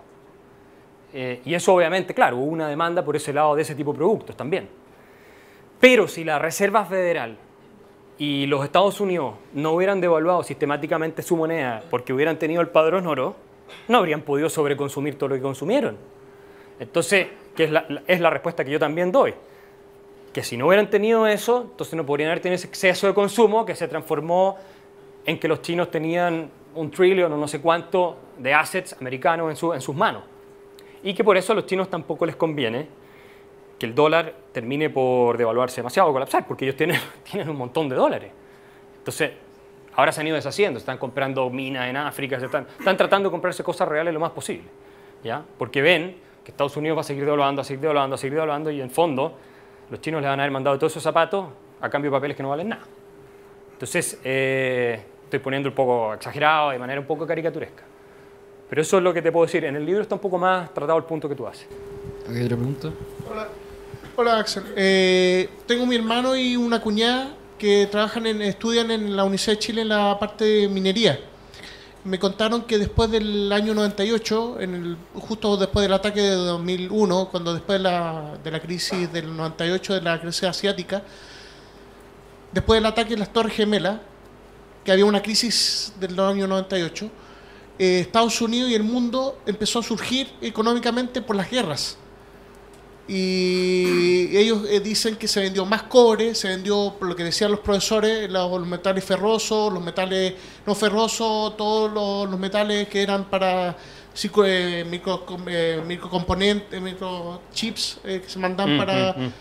[1.13, 3.97] Eh, y eso obviamente, claro, hubo una demanda por ese lado de ese tipo de
[3.97, 4.69] productos también.
[5.79, 7.38] Pero si la Reserva Federal
[8.17, 13.07] y los Estados Unidos no hubieran devaluado sistemáticamente su moneda porque hubieran tenido el padrón
[13.07, 13.35] oro,
[13.88, 15.97] no habrían podido sobreconsumir todo lo que consumieron.
[16.79, 19.33] Entonces, que es la, es la respuesta que yo también doy.
[20.33, 23.65] Que si no hubieran tenido eso, entonces no podrían haber tenido ese exceso de consumo
[23.65, 24.57] que se transformó
[25.25, 29.55] en que los chinos tenían un trillón o no sé cuánto de assets americanos en,
[29.55, 30.23] su- en sus manos.
[31.03, 32.88] Y que por eso a los chinos tampoco les conviene
[33.78, 36.99] que el dólar termine por devaluarse demasiado o colapsar, porque ellos tienen,
[37.30, 38.32] tienen un montón de dólares.
[38.97, 39.32] Entonces,
[39.95, 43.63] ahora se han ido deshaciendo, están comprando minas en África, están, están tratando de comprarse
[43.63, 44.65] cosas reales lo más posible,
[45.23, 45.43] ¿ya?
[45.57, 48.71] Porque ven que Estados Unidos va a seguir devaluando, a seguir devaluando, a seguir devaluando,
[48.71, 49.38] y en fondo
[49.91, 51.45] los chinos les van a haber mandado todos esos zapatos
[51.80, 52.84] a cambio de papeles que no valen nada.
[53.73, 57.84] Entonces, eh, estoy poniendo un poco exagerado, de manera un poco caricaturesca.
[58.69, 59.65] Pero eso es lo que te puedo decir.
[59.65, 61.67] En el libro está un poco más tratado el punto que tú haces.
[62.30, 62.89] ¿Hay otra pregunta?
[63.30, 63.47] Hola,
[64.15, 64.63] Hola Axel.
[64.75, 69.59] Eh, tengo mi hermano y una cuñada que trabajan en, estudian en la Universidad de
[69.59, 71.19] Chile en la parte de minería.
[72.03, 77.28] Me contaron que después del año 98, en el, justo después del ataque de 2001,
[77.30, 81.03] cuando después de la, de la crisis del 98, de la crisis asiática,
[82.53, 83.99] después del ataque de las Torres Gemelas,
[84.88, 87.11] que había una crisis del año 98,
[87.77, 91.97] eh, Estados Unidos y el mundo empezó a surgir económicamente por las guerras.
[93.05, 97.51] Y ellos eh, dicen que se vendió más cobre, se vendió, por lo que decían
[97.51, 100.35] los profesores, los, metales ferrosos, los metales
[100.65, 103.75] no ferrosos, todos los, los metales que eran para
[104.15, 109.33] psico- eh, micro, eh, microcomponentes, microchips eh, que se mandan Mm, para, mm, mm.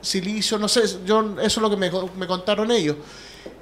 [0.00, 2.94] silicio, no sé, yo, eso es lo que me, me contaron ellos.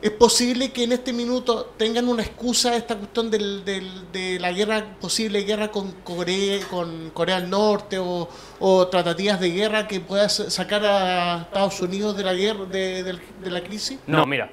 [0.03, 4.51] ¿Es posible que en este minuto tengan una excusa esta cuestión del, del- de la
[4.53, 8.29] guerra, posible guerra con Corea, con Corea del Norte o,
[8.61, 13.19] o tratativas de guerra que pueda sa- sacar a Estados Unidos de la guerra, de,
[13.45, 13.99] la crisis?
[14.07, 14.51] No, mira.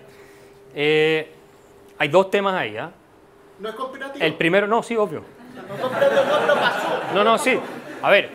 [0.75, 1.31] eh,
[1.97, 2.75] hay dos temas ahí.
[2.77, 2.91] ¿ah?
[3.59, 4.23] ¿No es conspirativo?
[4.25, 5.23] El primero, no, sí, obvio.
[7.13, 7.57] No, no, sí.
[8.01, 8.29] A ver.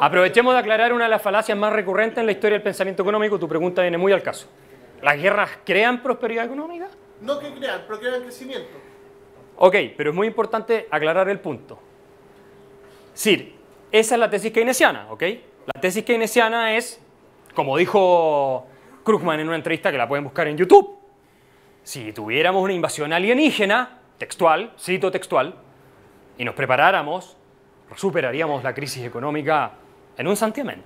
[0.00, 3.38] Aprovechemos de aclarar una de las falacias más recurrentes en la historia del pensamiento económico.
[3.38, 4.48] Tu pregunta viene muy al caso.
[5.02, 6.88] ¿Las guerras crean prosperidad económica?
[7.20, 8.78] No que crean, pero crean crecimiento.
[9.56, 11.78] Ok, pero es muy importante aclarar el punto.
[13.12, 13.54] Sí,
[13.92, 15.22] esa es la tesis keynesiana, ¿ok?
[15.72, 17.00] La tesis keynesiana es,
[17.54, 18.66] como dijo
[19.04, 20.98] Krugman en una entrevista que la pueden buscar en YouTube,
[21.82, 25.54] si tuviéramos una invasión alienígena, textual, cito textual,
[26.36, 27.36] y nos preparáramos,
[27.94, 29.72] superaríamos la crisis económica
[30.16, 30.82] en un santiamén.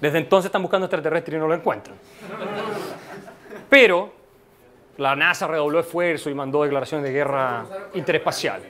[0.00, 1.96] Desde entonces están buscando extraterrestres y no lo encuentran.
[3.68, 4.12] Pero
[4.98, 7.64] la NASA redobló esfuerzo y mandó declaraciones de guerra
[7.94, 8.62] interespacial.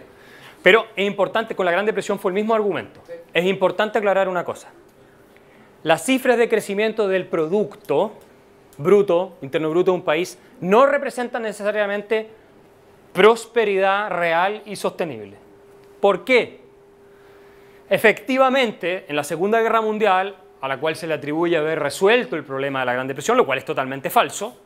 [0.63, 3.01] Pero es importante, con la Gran Depresión fue el mismo argumento.
[3.33, 4.69] Es importante aclarar una cosa.
[5.83, 8.13] Las cifras de crecimiento del producto
[8.79, 12.29] bruto, interno bruto de un país, no representan necesariamente
[13.13, 15.37] prosperidad real y sostenible.
[16.01, 16.66] ¿Por qué?
[17.89, 22.45] Efectivamente, en la Segunda Guerra Mundial, a la cual se le atribuye haber resuelto el
[22.45, 24.57] problema de la Gran Depresión, lo cual es totalmente falso,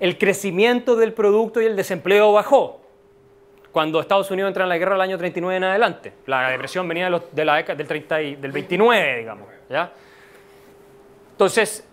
[0.00, 2.80] el crecimiento del producto y el desempleo bajó.
[3.72, 6.12] Cuando Estados Unidos entra en la guerra el año 39 en adelante.
[6.26, 9.48] La depresión venía de, la década del, 30 y- del 29, digamos.
[9.68, 9.92] ¿ya?
[11.32, 11.86] Entonces,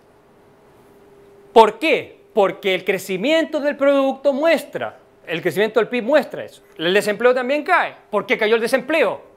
[1.54, 2.22] ¿por qué?
[2.34, 6.64] Porque el crecimiento del producto muestra, el crecimiento del PIB muestra eso.
[6.78, 7.96] El desempleo también cae.
[8.10, 9.35] ¿Por qué cayó el desempleo?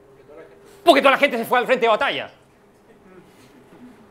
[0.83, 2.31] Porque toda la gente se fue al frente de batalla.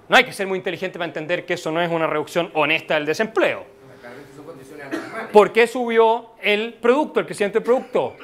[0.08, 2.94] No hay que ser muy inteligente para entender que eso no es una reducción honesta
[2.94, 3.64] del desempleo.
[5.32, 8.16] ¿Por qué subió el producto, el crecimiento del producto?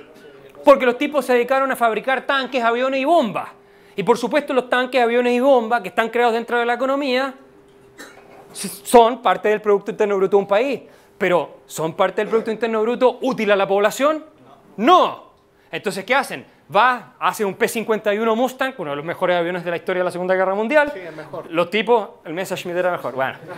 [0.64, 3.51] Porque los tipos se dedicaron a fabricar tanques, aviones y bombas.
[3.97, 7.34] Y por supuesto los tanques, aviones y bombas que están creados dentro de la economía
[8.53, 10.80] son parte del Producto Interno Bruto de un país.
[11.18, 14.24] Pero ¿son parte del Producto Interno Bruto útil a la población?
[14.76, 15.32] No.
[15.70, 16.47] Entonces, ¿qué hacen?
[16.75, 20.11] Va, hace un P-51 Mustang, uno de los mejores aviones de la historia de la
[20.11, 20.91] Segunda Guerra Mundial.
[20.93, 21.51] Sí, el mejor.
[21.51, 23.39] Los tipos, el Messerschmitt era mejor, bueno.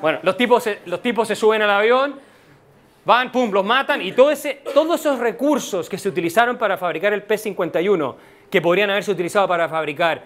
[0.00, 2.14] Bueno, los tipos, se, los tipos se suben al avión,
[3.04, 7.12] van, pum, los matan y todo ese, todos esos recursos que se utilizaron para fabricar
[7.12, 8.14] el P-51,
[8.48, 10.22] que podrían haberse utilizado para fabricar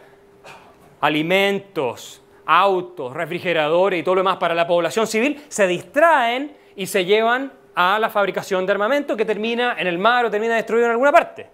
[1.00, 7.06] alimentos, autos, refrigeradores y todo lo demás para la población civil, se distraen y se
[7.06, 10.92] llevan a la fabricación de armamento que termina en el mar o termina destruido en
[10.92, 11.46] alguna parte.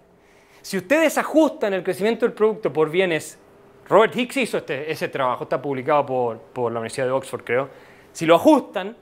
[0.61, 3.39] Si ustedes ajustan el crecimiento del producto por bienes,
[3.87, 7.69] Robert Hicks hizo este, ese trabajo, está publicado por, por la Universidad de Oxford, creo.
[8.11, 8.95] Si lo ajustan,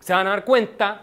[0.00, 1.02] se van a dar cuenta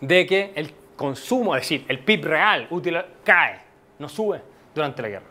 [0.00, 3.60] de que el consumo, es decir, el PIB real útil cae,
[3.98, 4.40] no sube
[4.74, 5.26] durante la guerra.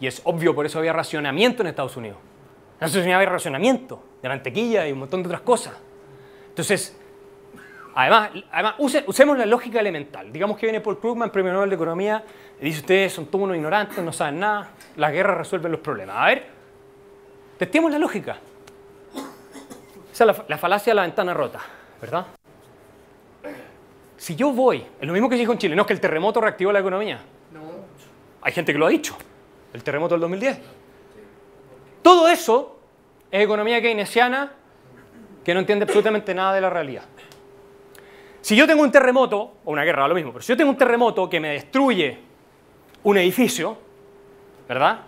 [0.00, 2.18] Y es obvio, por eso había racionamiento en Estados Unidos.
[2.80, 5.74] En Estados Unidos había racionamiento de mantequilla y un montón de otras cosas.
[6.48, 6.99] Entonces,
[7.94, 10.32] además, además use- usemos la lógica elemental.
[10.32, 12.24] Digamos que viene Paul Krugman, premio Nobel de Economía,
[12.60, 16.16] y dice, ustedes son todos unos ignorantes, no saben nada, las guerras resuelven los problemas.
[16.16, 16.46] A ver,
[17.58, 18.36] testemos la lógica.
[20.12, 21.60] Esa es la, la falacia de la ventana rota,
[22.00, 22.26] ¿verdad?
[24.16, 26.00] Si yo voy, es lo mismo que se dijo en Chile, no es que el
[26.00, 27.20] terremoto reactivó la economía.
[28.42, 29.16] Hay gente que lo ha dicho,
[29.72, 30.58] el terremoto del 2010.
[32.02, 32.80] Todo eso
[33.30, 34.52] es economía keynesiana
[35.44, 37.04] que no entiende absolutamente nada de la realidad.
[38.40, 40.76] Si yo tengo un terremoto, o una guerra, lo mismo, pero si yo tengo un
[40.78, 42.18] terremoto que me destruye
[43.04, 43.76] un edificio,
[44.68, 45.00] ¿verdad?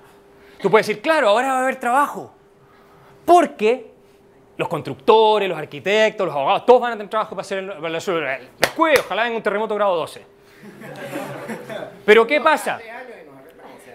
[0.60, 2.32] Tú puedes decir, claro, ahora va a haber trabajo.
[3.24, 3.90] Porque
[4.56, 7.88] los constructores, los arquitectos, los abogados, todos van a tener trabajo para hacer el, para
[7.88, 8.48] el-
[9.00, 10.24] ojalá venga un terremoto grado 12.
[12.04, 12.78] Pero ¿qué pasa?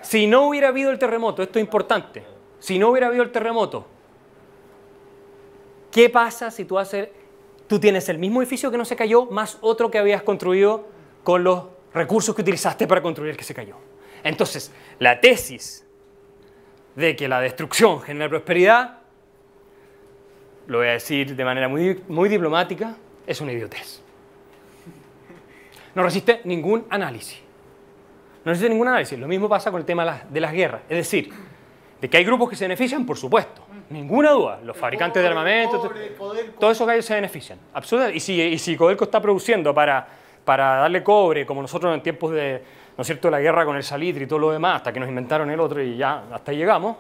[0.02, 2.24] Si no hubiera habido el terremoto, esto es importante,
[2.60, 3.86] si no hubiera habido el terremoto,
[5.92, 7.10] ¿qué pasa si tú haces,
[7.68, 10.88] tú tienes el mismo edificio que no se cayó más otro que habías construido
[11.24, 13.76] con los recursos que utilizaste para construir el que se cayó?
[14.24, 15.86] Entonces, la tesis
[16.96, 19.00] de que la destrucción genera prosperidad,
[20.68, 22.96] lo voy a decir de manera muy, muy diplomática,
[23.26, 24.02] es una idiotez.
[25.94, 27.40] No resiste ningún análisis.
[28.44, 29.18] No resiste ningún análisis.
[29.20, 30.82] Lo mismo pasa con el tema de las, de las guerras.
[30.90, 31.32] Es decir,
[32.00, 33.67] de que hay grupos que se benefician, por supuesto.
[33.90, 34.60] Ninguna duda.
[34.64, 35.80] Los fabricantes de armamento,
[36.18, 36.60] Codelco.
[36.60, 37.58] todos esos gallos se benefician.
[37.74, 38.18] Absolutamente.
[38.18, 40.08] Y si, y si Codelco está produciendo para,
[40.44, 42.62] para darle cobre, como nosotros en tiempos de,
[42.98, 45.08] ¿no es cierto?, la guerra con el salitre y todo lo demás, hasta que nos
[45.08, 46.98] inventaron el otro y ya hasta ahí llegamos.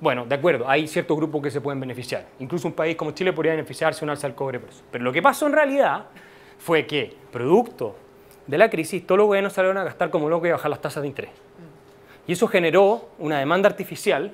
[0.00, 2.26] Bueno, de acuerdo, hay ciertos grupos que se pueden beneficiar.
[2.38, 4.82] Incluso un país como Chile podría beneficiarse un alza del cobre por eso.
[4.92, 6.04] Pero lo que pasó en realidad
[6.58, 7.96] fue que, producto
[8.46, 10.80] de la crisis, todos los gobiernos salieron a gastar como loco y a bajar las
[10.80, 11.32] tasas de interés.
[12.28, 14.30] Y eso generó una demanda artificial,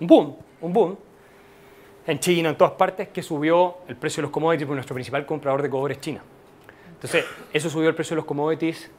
[0.00, 0.98] un boom, un boom,
[2.06, 5.26] en China, en todas partes, que subió el precio de los commodities, porque nuestro principal
[5.26, 6.22] comprador de cobre es China.
[6.94, 8.90] Entonces, eso subió el precio de los commodities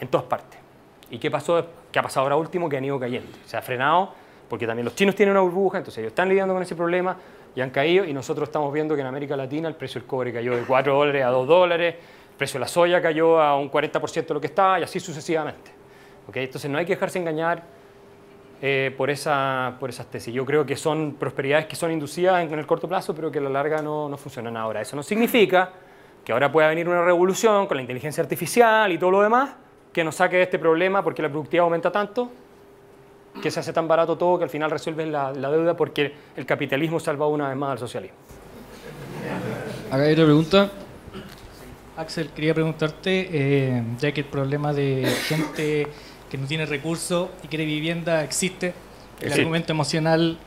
[0.00, 0.58] en todas partes.
[1.10, 1.66] ¿Y qué pasó?
[1.92, 2.68] ¿Qué ha pasado ahora último?
[2.68, 3.30] Que han ido cayendo.
[3.44, 4.12] Se ha frenado
[4.48, 7.16] porque también los chinos tienen una burbuja, entonces ellos están lidiando con ese problema
[7.54, 10.32] y han caído y nosotros estamos viendo que en América Latina el precio del cobre
[10.32, 11.94] cayó de 4 dólares a 2 dólares,
[12.30, 15.00] el precio de la soya cayó a un 40% de lo que estaba y así
[15.00, 15.70] sucesivamente.
[16.28, 16.36] ¿ok?
[16.36, 17.62] Entonces no hay que dejarse engañar
[18.66, 20.32] eh, por, esa, por esas tesis.
[20.32, 23.38] Yo creo que son prosperidades que son inducidas en, en el corto plazo, pero que
[23.38, 24.80] a la larga no, no funcionan ahora.
[24.80, 25.70] Eso no significa
[26.24, 29.50] que ahora pueda venir una revolución con la inteligencia artificial y todo lo demás
[29.92, 32.30] que nos saque de este problema porque la productividad aumenta tanto
[33.42, 36.46] que se hace tan barato todo que al final resuelven la, la deuda porque el
[36.46, 38.16] capitalismo salva una vez más al socialismo.
[39.90, 40.70] Acá hay otra pregunta.
[41.98, 45.86] Axel, quería preguntarte, eh, ya que el problema de gente
[46.30, 49.40] que no tiene recursos y quiere vivienda existe, el Existe.
[49.40, 50.38] argumento emocional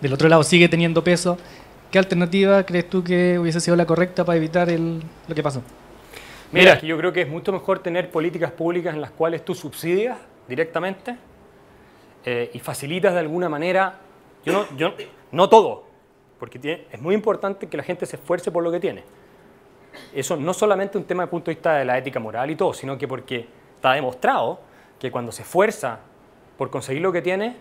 [0.00, 1.38] del otro lado sigue teniendo peso,
[1.90, 5.62] ¿qué alternativa crees tú que hubiese sido la correcta para evitar el- lo que pasó?
[6.52, 9.54] Mira, que yo creo que es mucho mejor tener políticas públicas en las cuales tú
[9.54, 10.18] subsidias
[10.48, 11.16] directamente
[12.24, 13.94] eh, y facilitas de alguna manera,
[14.44, 14.94] yo no, yo,
[15.32, 15.84] no todo,
[16.38, 19.04] porque tiene- es muy importante que la gente se esfuerce por lo que tiene.
[20.14, 22.74] Eso no solamente un tema de punto de vista de la ética moral y todo,
[22.74, 23.46] sino que porque
[23.76, 24.60] está demostrado
[25.00, 26.00] que cuando se esfuerza
[26.58, 27.56] por conseguir lo que tiene,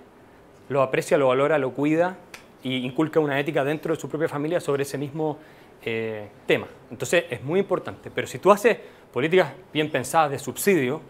[0.68, 2.18] lo aprecia, lo valora, lo cuida
[2.62, 5.38] y inculca una ética dentro de su propia familia sobre ese mismo
[5.82, 6.68] eh, tema.
[6.92, 8.12] Entonces es muy importante.
[8.14, 8.78] Pero si tú haces
[9.12, 11.02] políticas bien pensadas de subsidio,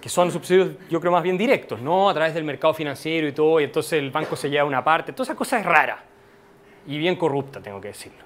[0.00, 3.32] que son subsidios yo creo más bien directos, no a través del mercado financiero y
[3.32, 6.02] todo, y entonces el banco se lleva una parte, toda esa cosa es rara
[6.86, 8.24] y bien corrupta, tengo que decirlo.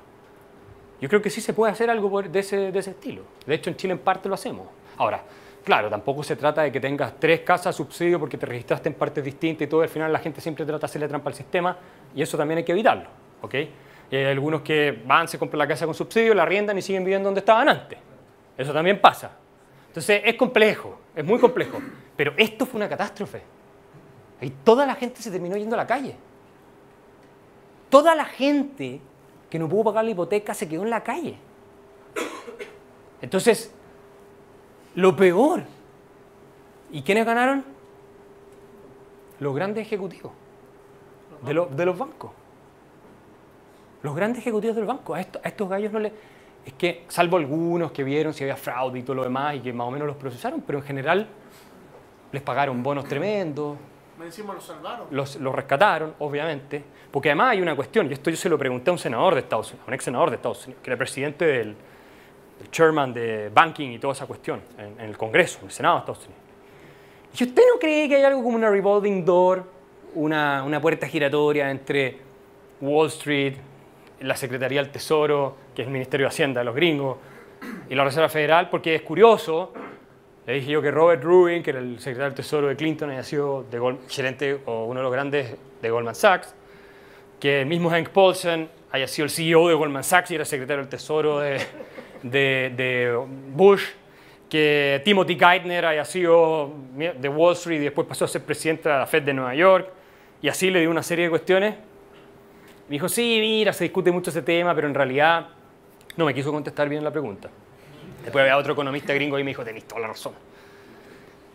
[1.00, 3.22] Yo creo que sí se puede hacer algo de ese, de ese estilo.
[3.44, 4.68] De hecho, en Chile en parte lo hacemos.
[4.96, 5.22] Ahora,
[5.66, 9.24] claro, tampoco se trata de que tengas tres casas subsidio porque te registraste en partes
[9.24, 9.82] distintas y todo.
[9.82, 11.76] Al final la gente siempre trata de hacerle trampa al sistema
[12.14, 13.08] y eso también hay que evitarlo.
[13.42, 13.54] ¿ok?
[14.12, 17.26] Hay algunos que van, se compran la casa con subsidio, la arriendan y siguen viviendo
[17.26, 17.98] donde estaban antes.
[18.56, 19.32] Eso también pasa.
[19.88, 21.78] Entonces es complejo, es muy complejo.
[22.16, 23.42] Pero esto fue una catástrofe.
[24.40, 26.14] Y toda la gente se terminó yendo a la calle.
[27.90, 29.00] Toda la gente
[29.50, 31.36] que no pudo pagar la hipoteca se quedó en la calle.
[33.20, 33.74] Entonces,
[34.96, 35.62] lo peor.
[36.90, 37.64] ¿Y quiénes ganaron?
[39.40, 40.32] Los grandes ejecutivos
[41.42, 42.30] de, lo- de los bancos.
[44.02, 45.14] Los grandes ejecutivos del banco.
[45.14, 46.12] A, esto- a estos gallos no le...
[46.64, 49.72] Es que, salvo algunos que vieron si había fraude y todo lo demás y que
[49.72, 51.28] más o menos los procesaron, pero en general
[52.32, 53.76] les pagaron bonos tremendos,
[54.18, 55.06] Me encima lo salvaron.
[55.12, 56.82] los, los rescataron, obviamente,
[57.12, 59.40] porque además hay una cuestión, y esto yo se lo pregunté a un senador de
[59.42, 61.76] Estados Unidos, a un ex senador de Estados Unidos, que era presidente del,
[62.58, 65.96] del chairman de banking y toda esa cuestión en, en el Congreso, en el Senado
[65.96, 66.46] de Estados Unidos.
[67.38, 69.64] ¿Y usted no cree que hay algo como una revolving door,
[70.14, 72.18] una, una puerta giratoria entre
[72.80, 73.54] Wall Street,
[74.20, 77.18] la Secretaría del Tesoro, que es el Ministerio de Hacienda de los gringos,
[77.90, 78.70] y la Reserva Federal?
[78.70, 79.74] Porque es curioso,
[80.46, 83.22] le dije yo que Robert Rubin, que era el secretario del Tesoro de Clinton, haya
[83.22, 86.54] sido de gerente o uno de los grandes de Goldman Sachs,
[87.38, 90.80] que el mismo Hank Paulson haya sido el CEO de Goldman Sachs y era secretario
[90.80, 91.58] del Tesoro de,
[92.22, 93.18] de- de
[93.54, 93.82] Bush,
[94.48, 98.96] que Timothy Geithner haya sido de Wall Street y después pasó a ser presidente de
[98.96, 99.88] la Fed de Nueva York,
[100.40, 101.74] y así le dio una serie de cuestiones.
[102.88, 105.48] Me dijo, sí, mira, se discute mucho ese tema, pero en realidad
[106.16, 107.50] no me quiso contestar bien la pregunta.
[108.22, 110.34] Después había otro economista gringo y me dijo, tenéis toda la razón.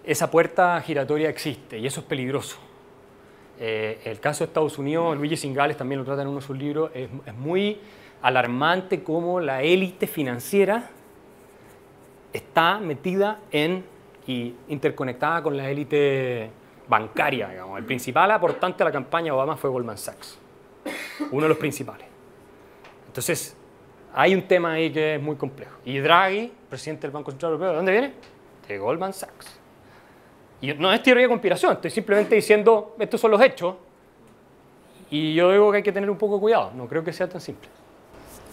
[0.04, 2.58] Esa puerta giratoria existe y eso es peligroso.
[3.60, 6.58] Eh, el caso de Estados Unidos, Luigi Singales también lo trata en uno de sus
[6.58, 7.80] libros, es, es muy
[8.22, 10.90] alarmante cómo la élite financiera
[12.34, 13.84] está metida en
[14.28, 16.50] y interconectada con la élite
[16.88, 17.50] bancaria.
[17.50, 17.80] Digamos.
[17.80, 20.38] El principal aportante a la campaña Obama fue Goldman Sachs,
[21.32, 22.06] uno de los principales.
[23.08, 23.56] Entonces,
[24.14, 25.78] hay un tema ahí que es muy complejo.
[25.86, 28.14] Y Draghi, presidente del Banco Central Europeo, ¿de dónde viene?
[28.68, 29.60] De Goldman Sachs.
[30.62, 33.76] Y no es teoría de conspiración, estoy simplemente diciendo, estos son los hechos.
[35.10, 37.28] Y yo digo que hay que tener un poco de cuidado, no creo que sea
[37.28, 37.68] tan simple.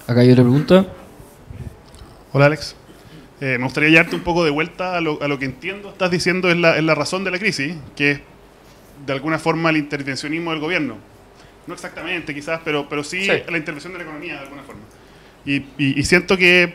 [0.09, 0.87] Acá hay otra pregunta.
[2.33, 2.75] Hola Alex.
[3.41, 6.11] Eh, me gustaría llevarte un poco de vuelta a lo, a lo que entiendo estás
[6.11, 8.21] diciendo es la, es la razón de la crisis, que es
[9.07, 10.97] de alguna forma el intervencionismo del gobierno.
[11.69, 13.31] No exactamente quizás, pero, pero sí, Sí.
[13.49, 14.81] la intervención de la economía de alguna forma.
[15.45, 16.75] Y, y- y siento que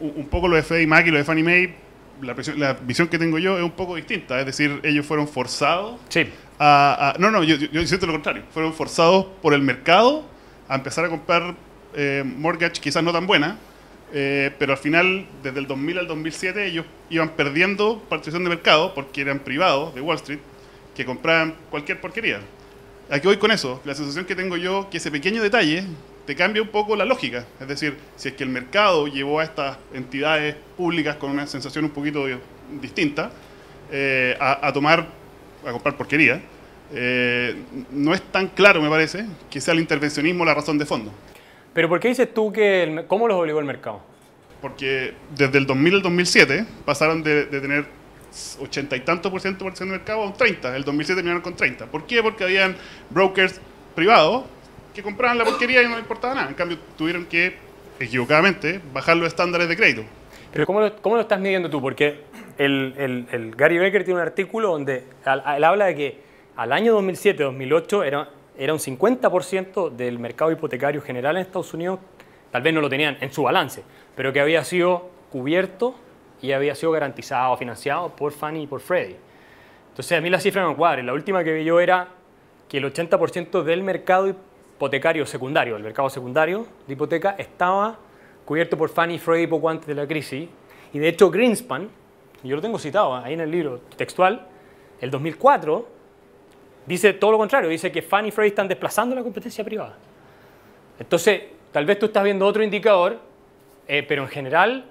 [0.00, 1.74] un poco lo de Freddie Mac y lo de Fannie Mae
[2.22, 4.38] la, presión- la visión que tengo yo es un poco distinta.
[4.40, 6.26] Es decir, ellos fueron forzados Sí.
[6.58, 8.44] a, a- no, no, yo, yo, yo siento lo contrario.
[8.54, 10.24] Fueron forzados por el mercado
[10.68, 11.54] a empezar a comprar
[12.00, 13.58] eh, mortgage quizás no tan buena,
[14.12, 18.94] eh, pero al final, desde el 2000 al 2007, ellos iban perdiendo participación de mercado
[18.94, 20.38] porque eran privados de Wall Street
[20.94, 22.38] que compraban cualquier porquería.
[23.10, 23.82] ¿A qué voy con eso?
[23.84, 25.82] La sensación que tengo yo que ese pequeño detalle
[26.24, 27.44] te cambia un poco la lógica.
[27.60, 31.84] Es decir, si es que el mercado llevó a estas entidades públicas con una sensación
[31.84, 32.26] un poquito
[32.80, 33.32] distinta
[33.90, 35.04] eh, a, tomar,
[35.66, 36.40] a comprar porquería,
[37.90, 41.12] no es tan claro, me parece, que sea el intervencionismo la razón de fondo.
[41.74, 42.82] Pero ¿por qué dices tú que...
[42.82, 44.00] el- ¿Cómo los obligó el mercado?
[44.60, 47.86] Porque desde el 2000 al 2007 pasaron de, de tener
[48.60, 50.76] 80 y tanto por ciento de participación de mercado a un 30.
[50.76, 51.86] El 2007 terminaron con 30.
[51.86, 52.22] ¿Por qué?
[52.22, 52.76] Porque habían
[53.10, 53.60] brokers
[53.94, 54.44] privados
[54.94, 56.48] que compraban la porquería y no importaba nada.
[56.48, 57.54] En cambio, tuvieron que,
[58.00, 60.02] equivocadamente, bajar los estándares de crédito.
[60.52, 61.80] Pero ¿cómo lo, cómo lo estás midiendo tú?
[61.80, 62.20] Porque
[62.58, 66.18] el, el- el Gary Becker tiene un artículo donde él habla de que
[66.56, 72.00] al año 2007-2008 era, era un 50% del mercado hipotecario general en Estados Unidos,
[72.50, 73.84] tal vez no lo tenían en su balance,
[74.16, 75.94] pero que había sido cubierto
[76.42, 79.16] y había sido garantizado, financiado por Fannie y por Freddie.
[79.90, 81.02] Entonces a mí la cifra no me cuadra.
[81.04, 82.08] La última que vi yo era
[82.68, 87.98] que el 80% del mercado hipotecario secundario, el mercado secundario de hipoteca, estaba
[88.44, 90.48] cubierto por Fannie y Freddie poco antes de la crisis.
[90.92, 91.88] Y de hecho Greenspan,
[92.42, 94.46] yo lo tengo citado ahí en el libro textual,
[95.00, 95.97] el 2004,
[96.88, 99.96] dice todo lo contrario, dice que Fannie y Freddie están desplazando la competencia privada.
[100.98, 103.20] Entonces, tal vez tú estás viendo otro indicador,
[103.86, 104.86] eh, pero en general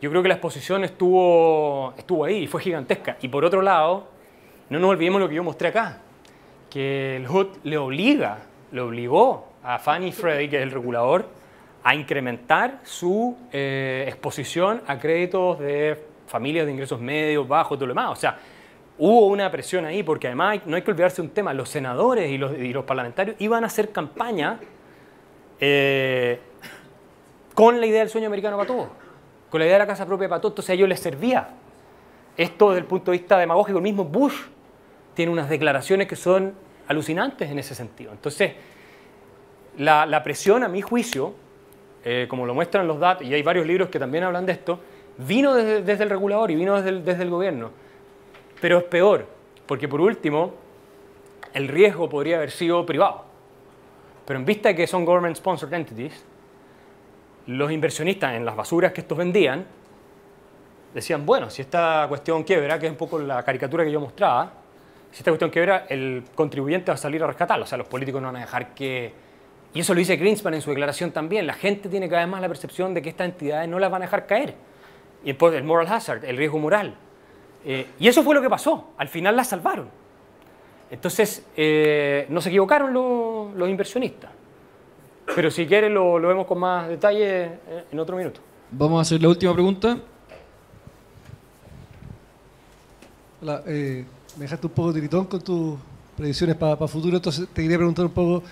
[0.00, 3.16] yo creo que la exposición estuvo, estuvo ahí y fue gigantesca.
[3.22, 4.06] Y por otro lado,
[4.68, 6.02] no nos olvidemos lo que yo mostré acá,
[6.70, 8.38] que el HUD le obliga,
[8.70, 11.26] le obligó a Fannie Freddie, que es el regulador,
[11.82, 17.94] a incrementar su eh, exposición a créditos de familias de ingresos medios, bajos, todo lo
[17.94, 18.10] demás.
[18.10, 18.38] O sea,
[18.98, 22.38] hubo una presión ahí, porque además no hay que olvidarse un tema, los senadores y
[22.38, 24.58] los, y los parlamentarios iban a hacer campaña
[25.60, 26.40] eh,
[27.54, 28.88] con la idea del sueño americano para todos,
[29.50, 31.48] con la idea de la casa propia para todos, entonces a ellos les servía.
[32.36, 34.36] Esto desde el punto de vista demagógico, el mismo Bush
[35.14, 36.54] tiene unas declaraciones que son
[36.86, 38.12] alucinantes en ese sentido.
[38.12, 38.52] Entonces,
[39.76, 41.34] la, presión, a mi juicio,
[42.04, 44.80] eh, como lo muestran los datos, y hay varios libros que también hablan de esto,
[45.18, 47.70] vino desde, el regulador y vino desde el gobierno.
[48.60, 49.26] Pero es peor,
[49.66, 50.54] porque por último,
[51.52, 53.24] el riesgo podría haber sido privado.
[54.26, 56.24] Pero en vista de que son government sponsored entities,
[57.46, 59.66] los inversionistas en las basuras que estos vendían
[60.92, 64.52] decían, bueno, si esta cuestión quiebra, que es un poco la caricatura que yo mostraba,
[65.10, 67.64] si esta cuestión quiebra, el contribuyente va a salir a rescatarlo.
[67.64, 69.12] O sea, los políticos no van a dejar que...
[69.72, 71.46] Y eso lo dice Greenspan en su declaración también.
[71.46, 74.02] La gente tiene cada vez más la percepción de que estas entidades no las van
[74.02, 74.54] a dejar caer.
[75.22, 76.94] Y después el moral hazard, el riesgo moral.
[77.70, 78.92] Eh, y eso fue lo que pasó.
[78.96, 79.90] Al final las salvaron.
[80.90, 84.30] Entonces, eh, no se equivocaron los, los inversionistas.
[85.34, 88.40] Pero si quieren lo, lo vemos con más detalle eh, en otro minuto.
[88.70, 89.98] Vamos a hacer la última pregunta.
[93.42, 94.06] Hola, eh,
[94.36, 95.78] me dejaste un poco tiritón con tus
[96.16, 98.42] predicciones para futuro, entonces te quería preguntar un poco.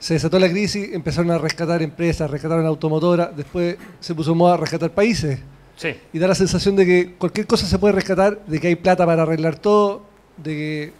[0.00, 4.54] Se desató la crisis, empezaron a rescatar empresas, rescataron automotoras, después se puso en moda
[4.54, 5.40] a rescatar países.
[5.76, 5.94] Sí.
[6.12, 9.04] Y da la sensación de que cualquier cosa se puede rescatar, de que hay plata
[9.06, 10.02] para arreglar todo,
[10.36, 10.92] de que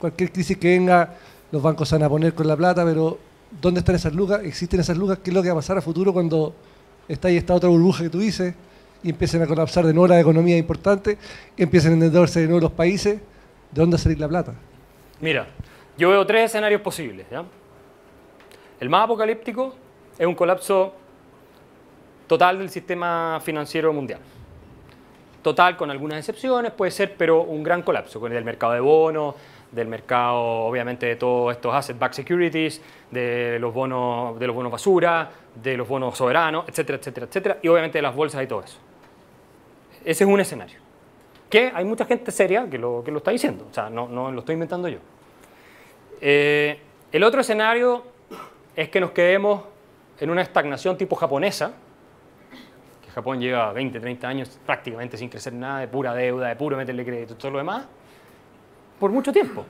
[0.00, 1.14] cualquier crisis que venga,
[1.52, 3.18] los bancos se van a poner con la plata, pero
[3.60, 4.42] ¿dónde están esas lucas?
[4.42, 5.20] ¿Existen esas lucas?
[5.22, 6.54] ¿Qué es lo que va a pasar a futuro cuando
[7.08, 8.54] está ahí esta otra burbuja que tú dices?
[9.02, 11.16] Y empiecen a colapsar de nuevo la economía importante,
[11.56, 14.54] y empiecen a endeudarse de nuevo los países, ¿de dónde va a salir la plata?
[15.20, 15.46] Mira,
[15.96, 17.26] yo veo tres escenarios posibles.
[17.30, 17.44] ¿ya?
[18.80, 19.74] El más apocalíptico
[20.18, 20.94] es un colapso
[22.26, 24.20] total del sistema financiero mundial.
[25.42, 29.36] Total, con algunas excepciones, puede ser, pero un gran colapso, con el mercado de bonos,
[29.70, 35.30] del mercado, obviamente, de todos estos asset-backed securities, de los bonos, de los bonos basura,
[35.54, 38.78] de los bonos soberanos, etcétera, etcétera, etcétera, y obviamente de las bolsas y todo eso.
[40.04, 40.80] Ese es un escenario.
[41.48, 44.38] Que hay mucha gente seria que lo, que lo está diciendo, o sea, no, lo
[44.40, 44.98] estoy inventando yo.
[46.20, 46.80] Eh,
[47.12, 48.02] el otro escenario
[48.74, 49.62] es que nos quedemos
[50.18, 51.74] en una estagnación tipo japonesa,
[53.16, 57.02] Japón lleva 20, 30 años prácticamente sin crecer nada, de pura deuda, de puro meterle
[57.02, 57.86] crédito, todo lo demás,
[59.00, 59.64] por mucho tiempo.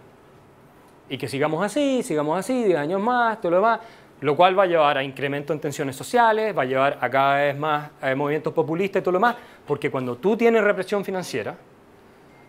[1.09, 3.79] Y que sigamos así, sigamos así, 10 años más, todo lo demás,
[4.21, 7.37] lo cual va a llevar a incremento en tensiones sociales, va a llevar a cada
[7.37, 11.55] vez más eh, movimientos populistas y todo lo demás, porque cuando tú tienes represión financiera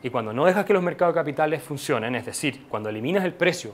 [0.01, 3.71] y cuando no dejas que los mercados capitales funcionen, es decir, cuando eliminas el precio,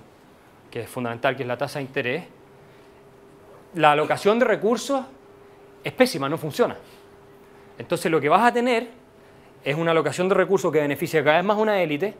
[0.70, 2.24] que es fundamental, que es la tasa de interés,
[3.76, 5.06] la alocación de recursos
[5.86, 6.76] es pésima, no funciona.
[7.78, 8.90] Entonces lo que vas a tener
[9.64, 12.14] es una alocación de recursos que beneficia cada vez más a una élite,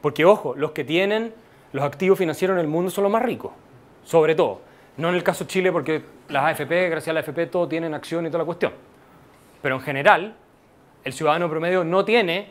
[0.00, 1.32] porque ojo, los que tienen
[1.72, 3.52] los activos financieros en el mundo son los más ricos,
[4.04, 4.60] sobre todo.
[4.96, 7.94] No en el caso de Chile, porque las AFP, gracias a la AFP, todo tienen
[7.94, 8.72] acción y toda la cuestión.
[9.62, 10.34] Pero en general,
[11.04, 12.50] el ciudadano promedio no tiene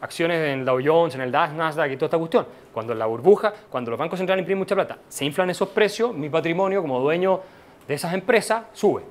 [0.00, 2.46] acciones en el Dow Jones, en el DAX, Nasdaq y toda esta cuestión.
[2.72, 6.28] Cuando la burbuja, cuando los bancos centrales imprimen mucha plata, se inflan esos precios, mi
[6.28, 7.40] patrimonio como dueño
[7.86, 9.02] de esas empresas sube.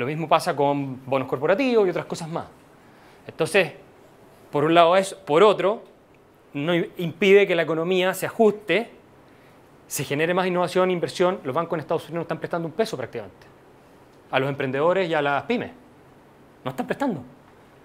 [0.00, 2.46] Lo mismo pasa con bonos corporativos y otras cosas más.
[3.26, 3.74] Entonces,
[4.50, 5.82] por un lado es, por otro,
[6.54, 8.92] no impide que la economía se ajuste,
[9.86, 11.40] se genere más innovación inversión.
[11.44, 13.46] Los bancos en Estados Unidos no están prestando un peso prácticamente.
[14.30, 15.70] A los emprendedores y a las pymes.
[16.64, 17.20] No están prestando.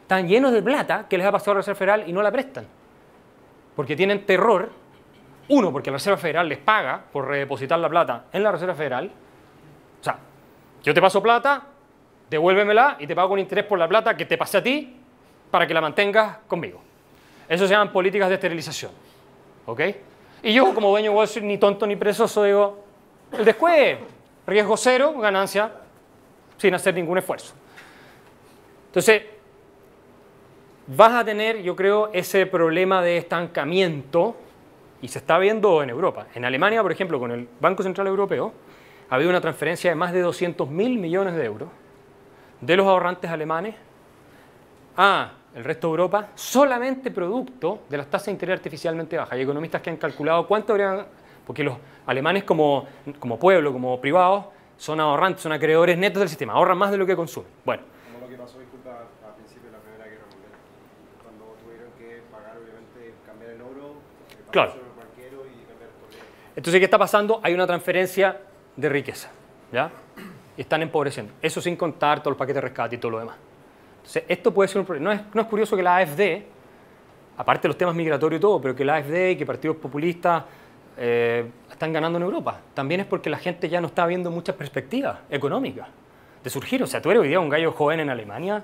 [0.04, 2.32] Están llenos de plata que les ha pasado a la Reserva Federal y no la
[2.32, 2.66] prestan.
[3.76, 4.72] Porque tienen terror.
[5.50, 9.12] Uno, porque la Reserva Federal les paga por redepositar la plata en la Reserva Federal.
[10.00, 10.18] O sea,
[10.82, 11.75] yo te paso plata,
[12.36, 14.96] devuélvemela y te pago un interés por la plata que te pasé a ti
[15.50, 16.82] para que la mantengas conmigo.
[17.48, 18.92] Eso se llaman políticas de esterilización.
[19.66, 19.82] ¿Ok?
[20.44, 22.84] Y yo, como dueño de Wall Street, ni tonto ni presoso, digo,
[23.32, 23.98] el después,
[24.46, 25.72] riesgo cero, ganancia,
[26.58, 27.54] sin hacer ningún esfuerzo.
[28.88, 29.24] Entonces,
[30.88, 34.36] vas a tener, yo creo, ese problema de estancamiento,
[35.02, 36.28] y se está viendo en Europa.
[36.36, 38.54] En Alemania, por ejemplo, con el Banco Central Europeo,
[39.10, 41.70] ha habido una transferencia de más de 200 mil millones de euros
[42.66, 43.76] de los ahorrantes alemanes
[44.98, 49.34] a el resto de Europa solamente producto de las tasas de interés artificialmente bajas.
[49.34, 51.06] Hay economistas que han calculado cuánto habrían,
[51.46, 51.78] porque los
[52.08, 52.86] alemanes como,
[53.20, 54.46] como pueblo, como privados,
[54.78, 57.50] son ahorrantes, son acreedores netos del sistema, ahorran más de lo que consumen.
[57.64, 60.52] Bueno, Como lo que pasó, disculpa, a principio de la Primera Guerra Mundial,
[61.24, 63.94] cuando tuvieron que pagar, obviamente, cambiar el oro,
[64.32, 64.74] eh, Claro.
[64.74, 65.90] el banquero y cambiar.
[66.58, 67.40] Entonces, ¿qué está pasando?
[67.42, 68.42] Hay una transferencia
[68.76, 69.30] de riqueza,
[69.72, 69.90] ¿ya?
[70.58, 71.34] Y están empobreciendo.
[71.42, 73.36] Eso sin contar todo el paquete de rescate y todo lo demás.
[73.98, 75.14] Entonces, esto puede ser un problema.
[75.14, 76.44] No es, no es curioso que la AFD,
[77.38, 80.44] aparte de los temas migratorios y todo, pero que la AFD y que partidos populistas
[80.98, 82.60] eh, están ganando en Europa.
[82.74, 85.88] También es porque la gente ya no está viendo muchas perspectivas económicas
[86.44, 86.82] de surgir.
[86.84, 88.64] O sea, tú eres hoy día un gallo joven en Alemania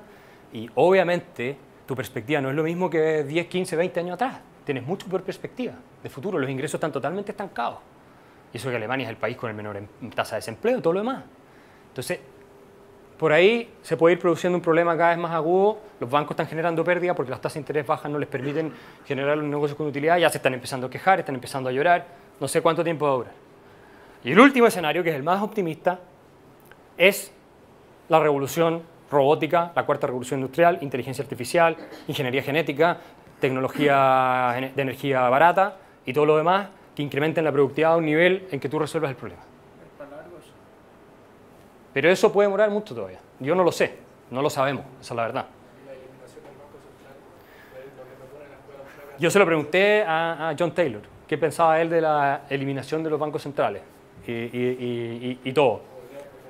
[0.53, 4.39] y obviamente tu perspectiva no es lo mismo que 10, 15, 20 años atrás.
[4.63, 6.39] Tienes mucho peor perspectiva de futuro.
[6.39, 7.79] Los ingresos están totalmente estancados.
[8.53, 9.81] Y eso que Alemania es el país con el menor
[10.15, 11.23] tasa de desempleo y todo lo demás.
[11.91, 12.19] Entonces,
[13.17, 15.77] por ahí se puede ir produciendo un problema cada vez más agudo.
[15.99, 18.73] Los bancos están generando pérdida porque las tasas de interés bajas no les permiten
[19.05, 20.17] generar un negocio con utilidad.
[20.17, 22.07] Ya se están empezando a quejar, están empezando a llorar.
[22.39, 23.33] No sé cuánto tiempo va a durar.
[24.23, 25.99] Y el último escenario, que es el más optimista,
[26.97, 27.31] es
[28.09, 28.81] la revolución
[29.11, 31.77] robótica, la cuarta revolución industrial, inteligencia artificial,
[32.07, 32.97] ingeniería genética,
[33.39, 38.47] tecnología de energía barata y todo lo demás que incrementen la productividad a un nivel
[38.51, 39.50] en que tú resuelvas el problema.
[41.93, 43.19] Pero eso puede demorar mucho todavía.
[43.39, 43.95] Yo no lo sé,
[44.29, 45.45] no lo sabemos, esa es la verdad.
[49.19, 53.19] Yo se lo pregunté a, John Taylor, qué pensaba él de la eliminación de los
[53.19, 53.83] bancos centrales
[54.27, 54.31] y,
[55.43, 55.81] y- todo.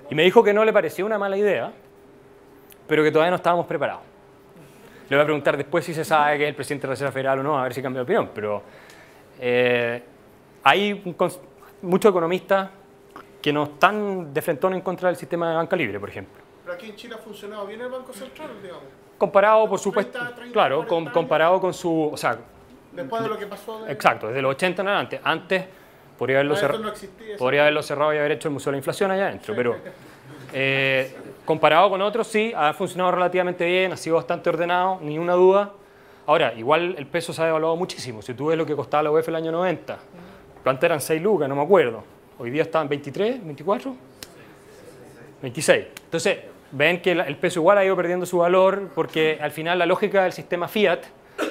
[0.09, 1.71] Y me dijo que no le parecía una mala idea,
[2.87, 4.03] pero que todavía no estábamos preparados.
[5.09, 7.11] Le voy a preguntar después si se sabe que es el presidente de la Reserva
[7.11, 8.29] Federal o no, a ver si cambia de opinión.
[8.33, 8.63] Pero
[9.39, 10.01] eh,
[10.63, 11.03] hay
[11.81, 12.69] muchos economistas
[13.41, 16.41] que no están de frentón en contra del sistema de banca libre, por ejemplo.
[16.63, 18.83] Pero aquí en Chile ha funcionado bien el Banco Central, digamos.
[19.17, 21.13] Comparado, por supuesto, 30, 30, claro, 40 con- años.
[21.13, 22.37] comparado con su, o sea,
[22.91, 23.83] Después de lo que pasó.
[23.85, 25.21] De, exacto, desde los 80 en adelante.
[25.23, 25.63] Antes
[26.17, 27.37] podría haberlo, Ah, cerra- no existía, eso.
[27.39, 29.75] podría haberlo cerrado y haber hecho el Museo de la Inflación allá adentro, pero
[30.53, 31.15] eh,
[31.45, 35.71] comparado con otros, sí, ha funcionado relativamente bien, ha sido bastante ordenado, ni una duda.
[36.27, 38.21] Ahora, igual el peso se ha devaluado muchísimo.
[38.21, 39.97] Si tú ves lo que costaba la UEF el año 90,
[40.63, 41.47] ¿cuánto eran 6 lucas?
[41.49, 42.03] No me acuerdo.
[42.41, 43.95] Hoy día están 23, 24,
[45.43, 45.85] 26.
[46.05, 46.39] Entonces,
[46.71, 50.23] ven que el peso igual ha ido perdiendo su valor porque al final la lógica
[50.23, 51.03] del sistema fiat,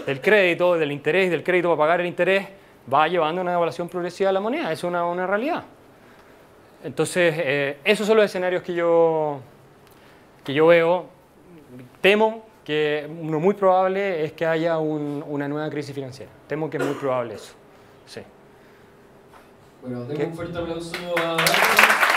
[0.04, 2.48] del crédito, del interés, del crédito para pagar el interés,
[2.92, 4.72] va llevando a una devaluación progresiva de la moneda.
[4.72, 5.62] Es una, una realidad.
[6.82, 9.38] Entonces, eh, esos son los escenarios que yo,
[10.42, 11.06] que yo veo.
[12.00, 16.32] Temo que uno muy probable es que haya un- una nueva crisis financiera.
[16.48, 17.54] Temo que es muy probable eso.
[19.82, 20.26] Bueno, tengo que...
[20.26, 20.94] un fuerte aplauso.
[21.16, 22.09] a...